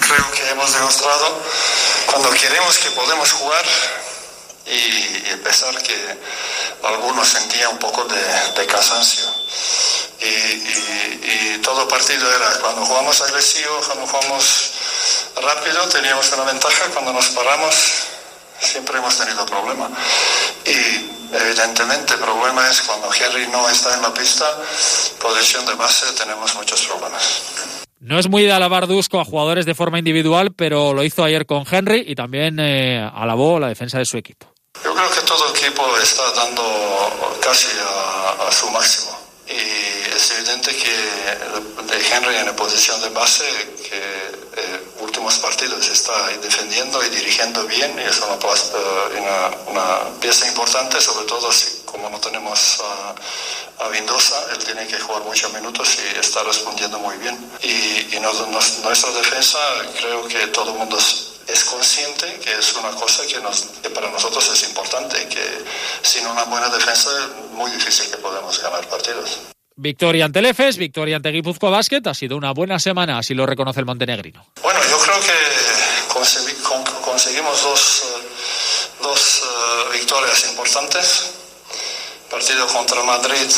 creo 0.00 0.30
que 0.32 0.50
hemos 0.50 0.72
demostrado 0.72 1.42
cuando 2.06 2.30
queremos 2.30 2.78
que 2.78 2.90
podemos 2.92 3.32
jugar 3.32 3.64
y, 4.70 5.32
a 5.32 5.42
pesar 5.42 5.74
que 5.82 5.96
algunos 6.84 7.28
sentían 7.28 7.72
un 7.72 7.78
poco 7.78 8.04
de, 8.04 8.66
cansancio. 8.66 9.24
Y, 10.20 11.58
todo 11.62 11.86
partido 11.86 12.26
era 12.34 12.58
cuando 12.60 12.86
jugamos 12.86 13.20
agresivo, 13.20 13.78
cuando 13.86 14.06
jugamos 14.06 14.70
rápido, 15.36 15.86
teníamos 15.88 16.32
una 16.32 16.44
ventaja, 16.44 16.86
cuando 16.94 17.12
nos 17.12 17.28
paramos 17.28 17.74
siempre 18.60 18.98
hemos 18.98 19.16
tenido 19.16 19.44
problema. 19.46 19.90
Y 20.64 21.36
evidentemente 21.36 22.14
el 22.14 22.20
problema 22.20 22.68
es 22.70 22.82
cuando 22.82 23.08
Henry 23.12 23.48
no 23.48 23.68
está 23.68 23.94
en 23.94 24.02
la 24.02 24.12
pista, 24.12 24.46
posición 25.20 25.66
de 25.66 25.74
base, 25.74 26.06
tenemos 26.16 26.54
muchos 26.54 26.86
problemas. 26.86 27.84
No 28.00 28.18
es 28.18 28.28
muy 28.28 28.44
de 28.44 28.52
alabar 28.52 28.86
Dusko 28.86 29.20
a 29.20 29.24
jugadores 29.24 29.66
de 29.66 29.74
forma 29.74 29.98
individual, 29.98 30.52
pero 30.54 30.94
lo 30.94 31.02
hizo 31.02 31.24
ayer 31.24 31.46
con 31.46 31.64
Henry 31.70 32.04
y 32.06 32.14
también 32.14 32.58
eh, 32.60 32.98
alabó 33.12 33.58
la 33.58 33.68
defensa 33.68 33.98
de 33.98 34.04
su 34.04 34.16
equipo. 34.16 34.46
Yo 34.84 34.94
creo 34.94 35.10
que 35.10 35.20
todo 35.22 35.48
equipo 35.50 35.84
está 35.98 36.30
dando 36.32 37.38
casi 37.40 37.68
a, 37.80 38.50
su 38.52 38.70
máximo. 38.70 39.18
Y 39.46 40.14
es 40.14 40.30
evidente 40.32 40.74
que 40.76 40.90
de 40.90 42.08
Henry 42.08 42.36
en 42.36 42.46
la 42.46 42.56
posición 42.56 43.00
de 43.00 43.08
base, 43.10 43.44
que 43.88 43.98
eh, 44.56 44.88
últimos 45.00 45.38
partidos 45.38 45.88
está 45.88 46.28
defendiendo 46.42 47.04
y 47.04 47.08
dirigiendo 47.08 47.64
bien, 47.64 47.98
y 47.98 48.02
es 48.02 48.18
una, 48.18 48.36
una, 48.36 49.56
una 49.66 50.20
pieza 50.20 50.46
importante, 50.48 51.00
sobre 51.00 51.26
todo 51.26 51.50
si 51.52 51.82
como 51.84 52.10
no 52.10 52.20
tenemos 52.20 52.80
a, 52.80 53.84
a 53.84 53.88
Vindosa, 53.88 54.36
él 54.52 54.58
tiene 54.64 54.86
que 54.86 54.98
jugar 55.00 55.22
muchos 55.22 55.52
minutos 55.52 55.96
y 55.98 56.18
está 56.18 56.42
respondiendo 56.42 56.98
muy 56.98 57.16
bien. 57.16 57.36
Y, 57.62 58.16
y 58.16 58.20
nuestra 58.20 59.10
defensa, 59.12 59.58
creo 59.98 60.26
que 60.28 60.46
todo 60.48 60.72
el 60.72 60.78
mundo 60.78 60.98
es 61.48 61.64
consciente 61.64 62.38
que 62.44 62.58
es 62.58 62.74
una 62.74 62.90
cosa 62.90 63.26
que, 63.26 63.40
nos, 63.40 63.62
para 63.94 64.10
nosotros 64.10 64.48
es 64.52 64.68
importante, 64.68 65.26
que 65.28 65.64
sin 66.02 66.26
una 66.26 66.44
buena 66.44 66.68
defensa 66.68 67.10
es 67.10 67.50
muy 67.52 67.70
difícil 67.70 68.10
que 68.10 68.18
podamos 68.18 68.60
ganar 68.62 68.86
partidos. 68.86 69.38
Victoria 69.76 70.24
ante 70.24 70.42
Lefes, 70.42 70.76
victoria 70.76 71.16
ante 71.16 71.30
Guipuzcoa 71.30 71.70
Basket, 71.70 72.02
ha 72.06 72.14
sido 72.14 72.36
una 72.36 72.52
buena 72.52 72.78
semana, 72.78 73.18
así 73.18 73.32
lo 73.32 73.46
reconoce 73.46 73.80
el 73.80 73.86
montenegrino. 73.86 74.44
Bueno, 74.62 74.80
yo 74.90 74.98
creo 74.98 75.20
que 75.20 75.32
conseguimos 77.00 77.62
dos, 77.62 78.02
dos 79.00 79.42
eh, 79.42 79.92
victorias 79.92 80.44
importantes. 80.50 81.34
Partido 82.28 82.66
contra 82.66 83.02
Madrid 83.04 83.50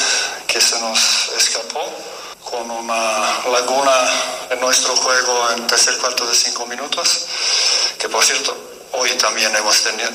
que 0.47 0.61
se 0.61 0.79
nos 0.79 1.33
escapó 1.37 1.81
con 2.51 2.71
una 2.71 3.45
laguna 3.51 3.93
en 4.51 4.61
nuestro 4.61 4.97
juego 4.97 5.51
en 5.57 5.67
tercer 5.67 5.97
cuarto 5.99 6.27
de 6.27 6.35
cinco 6.35 6.67
minutos 6.67 7.27
que 8.01 8.09
por 8.09 8.25
cierto, 8.25 8.57
hoy 8.93 9.11
también 9.19 9.55
hemos 9.55 9.83
tenido, 9.83 10.09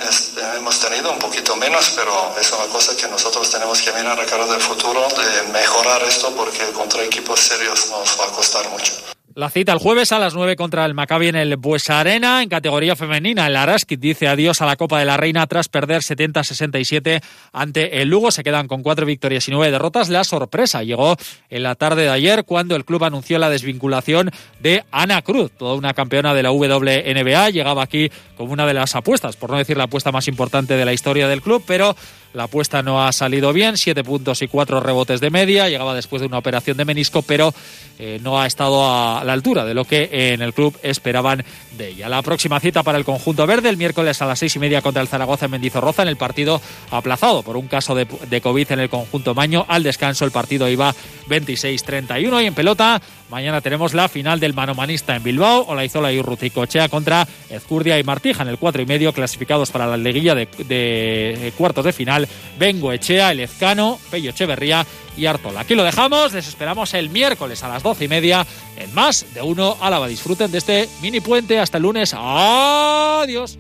hemos 0.58 0.80
tenido 0.80 1.12
un 1.12 1.20
poquito 1.20 1.56
menos, 1.56 1.92
pero 1.96 2.36
es 2.40 2.52
una 2.52 2.66
cosa 2.66 2.96
que 2.98 3.08
nosotros 3.08 3.50
tenemos 3.52 3.80
que 3.80 3.92
mirar 3.94 4.20
a 4.20 4.26
cara 4.26 4.46
del 4.48 4.60
futuro, 4.60 5.08
de 5.08 5.44
mejorar 5.54 6.02
esto, 6.04 6.36
porque 6.36 6.72
contra 6.72 7.04
equipos 7.04 7.40
serios 7.40 7.88
nos 7.92 8.20
va 8.20 8.26
a 8.26 8.32
costar 8.32 8.68
mucho. 8.70 9.15
La 9.36 9.50
cita 9.50 9.74
el 9.74 9.80
jueves 9.80 10.14
a 10.14 10.20
las 10.20 10.34
9 10.34 10.56
contra 10.56 10.86
el 10.86 10.94
Maccabi 10.94 11.28
en 11.28 11.36
el 11.36 11.58
Buesa 11.58 12.00
Arena. 12.00 12.42
En 12.42 12.48
categoría 12.48 12.96
femenina, 12.96 13.48
el 13.48 13.58
Araskit 13.58 14.00
dice 14.00 14.30
adiós 14.30 14.62
a 14.62 14.66
la 14.66 14.78
Copa 14.78 14.98
de 14.98 15.04
la 15.04 15.18
Reina 15.18 15.46
tras 15.46 15.68
perder 15.68 16.04
70-67 16.04 17.22
ante 17.52 18.02
el 18.02 18.08
Lugo. 18.08 18.32
Se 18.32 18.46
quedan 18.46 18.70
con 18.70 18.82
cuatro 18.82 19.06
victorias 19.06 19.46
y 19.50 19.52
nueve 19.52 19.74
derrotas. 19.74 20.08
La 20.08 20.24
sorpresa 20.24 20.84
llegó 20.84 21.18
en 21.50 21.64
la 21.64 21.76
tarde 21.76 22.04
de 22.04 22.12
ayer 22.12 22.46
cuando 22.46 22.78
el 22.78 22.86
club 22.86 23.04
anunció 23.04 23.38
la 23.38 23.50
desvinculación 23.50 24.32
de 24.62 24.86
Ana 24.90 25.22
Cruz, 25.22 25.52
toda 25.52 25.76
una 25.76 25.94
campeona 25.94 26.34
de 26.34 26.42
la 26.42 26.52
WNBA. 26.52 27.50
Llegaba 27.50 27.84
aquí 27.84 28.10
como 28.38 28.54
una 28.54 28.66
de 28.66 28.74
las 28.74 28.96
apuestas, 28.96 29.36
por 29.36 29.50
no 29.50 29.58
decir 29.58 29.76
la 29.76 29.84
apuesta 29.84 30.14
más 30.14 30.30
importante 30.30 30.78
de 30.78 30.86
la 30.86 30.94
historia 30.94 31.28
del 31.28 31.42
club, 31.42 31.62
pero 31.68 31.94
la 32.36 32.44
apuesta 32.44 32.84
no 32.84 33.02
ha 33.02 33.14
salido 33.14 33.54
bien, 33.54 33.78
siete 33.78 34.04
puntos 34.04 34.42
y 34.42 34.48
cuatro 34.48 34.82
rebotes 34.82 35.22
de 35.22 35.30
media. 35.30 35.70
Llegaba 35.70 35.96
después 35.96 36.22
de 36.22 36.28
una 36.28 36.38
operación 36.38 36.76
de 36.76 36.84
menisco, 36.84 37.22
pero 37.22 37.54
eh, 37.98 38.20
no 38.22 38.42
ha 38.42 38.46
estado 38.46 38.86
a 38.86 39.24
la 39.24 39.32
altura 39.32 39.64
de 39.64 39.74
lo 39.74 39.86
que 39.86 40.10
en 40.12 40.42
el 40.42 40.54
club 40.54 40.78
esperaban 40.84 41.46
de 41.78 41.90
ella. 41.90 42.10
La 42.10 42.22
próxima 42.22 42.60
cita 42.60 42.84
para 42.84 42.98
el 42.98 43.06
conjunto 43.06 43.48
verde, 43.48 43.70
el 43.70 43.78
miércoles 43.78 44.22
a 44.22 44.26
las 44.26 44.40
seis 44.40 44.54
y 44.58 44.60
media 44.60 44.82
contra 44.82 45.02
el 45.02 45.08
Zaragoza 45.08 45.46
en 45.46 45.52
Mendizorroza, 45.52 46.02
en 46.02 46.10
el 46.10 46.18
partido 46.18 46.62
aplazado 46.92 47.42
por 47.42 47.56
un 47.56 47.68
caso 47.68 47.96
de, 47.96 48.06
de 48.30 48.42
COVID 48.42 48.70
en 48.70 48.80
el 48.82 48.90
conjunto 48.90 49.34
Maño. 49.34 49.66
Al 49.70 49.84
descanso, 49.84 50.26
el 50.26 50.32
partido 50.32 50.68
iba 50.68 50.94
26-31 51.30 52.44
y 52.44 52.48
en 52.48 52.54
pelota, 52.54 53.02
Mañana 53.30 53.60
tenemos 53.60 53.94
la 53.94 54.08
final 54.08 54.40
del 54.40 54.54
manomanista 54.54 55.16
en 55.16 55.24
Bilbao, 55.24 55.66
Olaizola 55.68 56.12
y 56.12 56.20
Urruticochea 56.20 56.90
contra 56.90 57.28
Ezcurdia 57.50 57.98
y 57.98 58.04
Martija 58.04 58.44
en 58.44 58.50
el 58.50 58.60
4 58.60 58.84
y 58.84 58.86
medio, 58.86 59.14
clasificados 59.14 59.72
para 59.72 59.88
la 59.88 59.98
liguilla 59.98 60.36
de, 60.36 61.54
cuartos 61.58 61.86
de 61.86 61.94
final. 61.94 62.28
Bengo 62.60 62.92
Echea, 62.92 63.32
El 63.32 63.40
Ezcano, 63.40 64.00
Pello 64.12 64.30
Echeverría 64.30 64.86
y 65.18 65.26
Artola. 65.26 65.62
Aquí 65.62 65.74
lo 65.74 65.84
dejamos, 65.84 66.34
les 66.34 66.48
esperamos 66.48 66.94
el 66.94 67.10
miércoles 67.10 67.64
a 67.64 67.70
las 67.70 67.82
doce 67.82 68.06
y 68.06 68.08
media 68.08 68.46
en 68.78 68.94
más 68.94 69.26
de 69.34 69.42
uno 69.42 69.76
Álava. 69.82 70.08
Disfruten 70.08 70.52
de 70.52 70.60
este 70.60 70.90
mini 71.02 71.20
puente 71.20 71.60
hasta 71.60 71.78
el 71.78 71.84
lunes. 71.84 72.14
Adiós. 72.16 73.58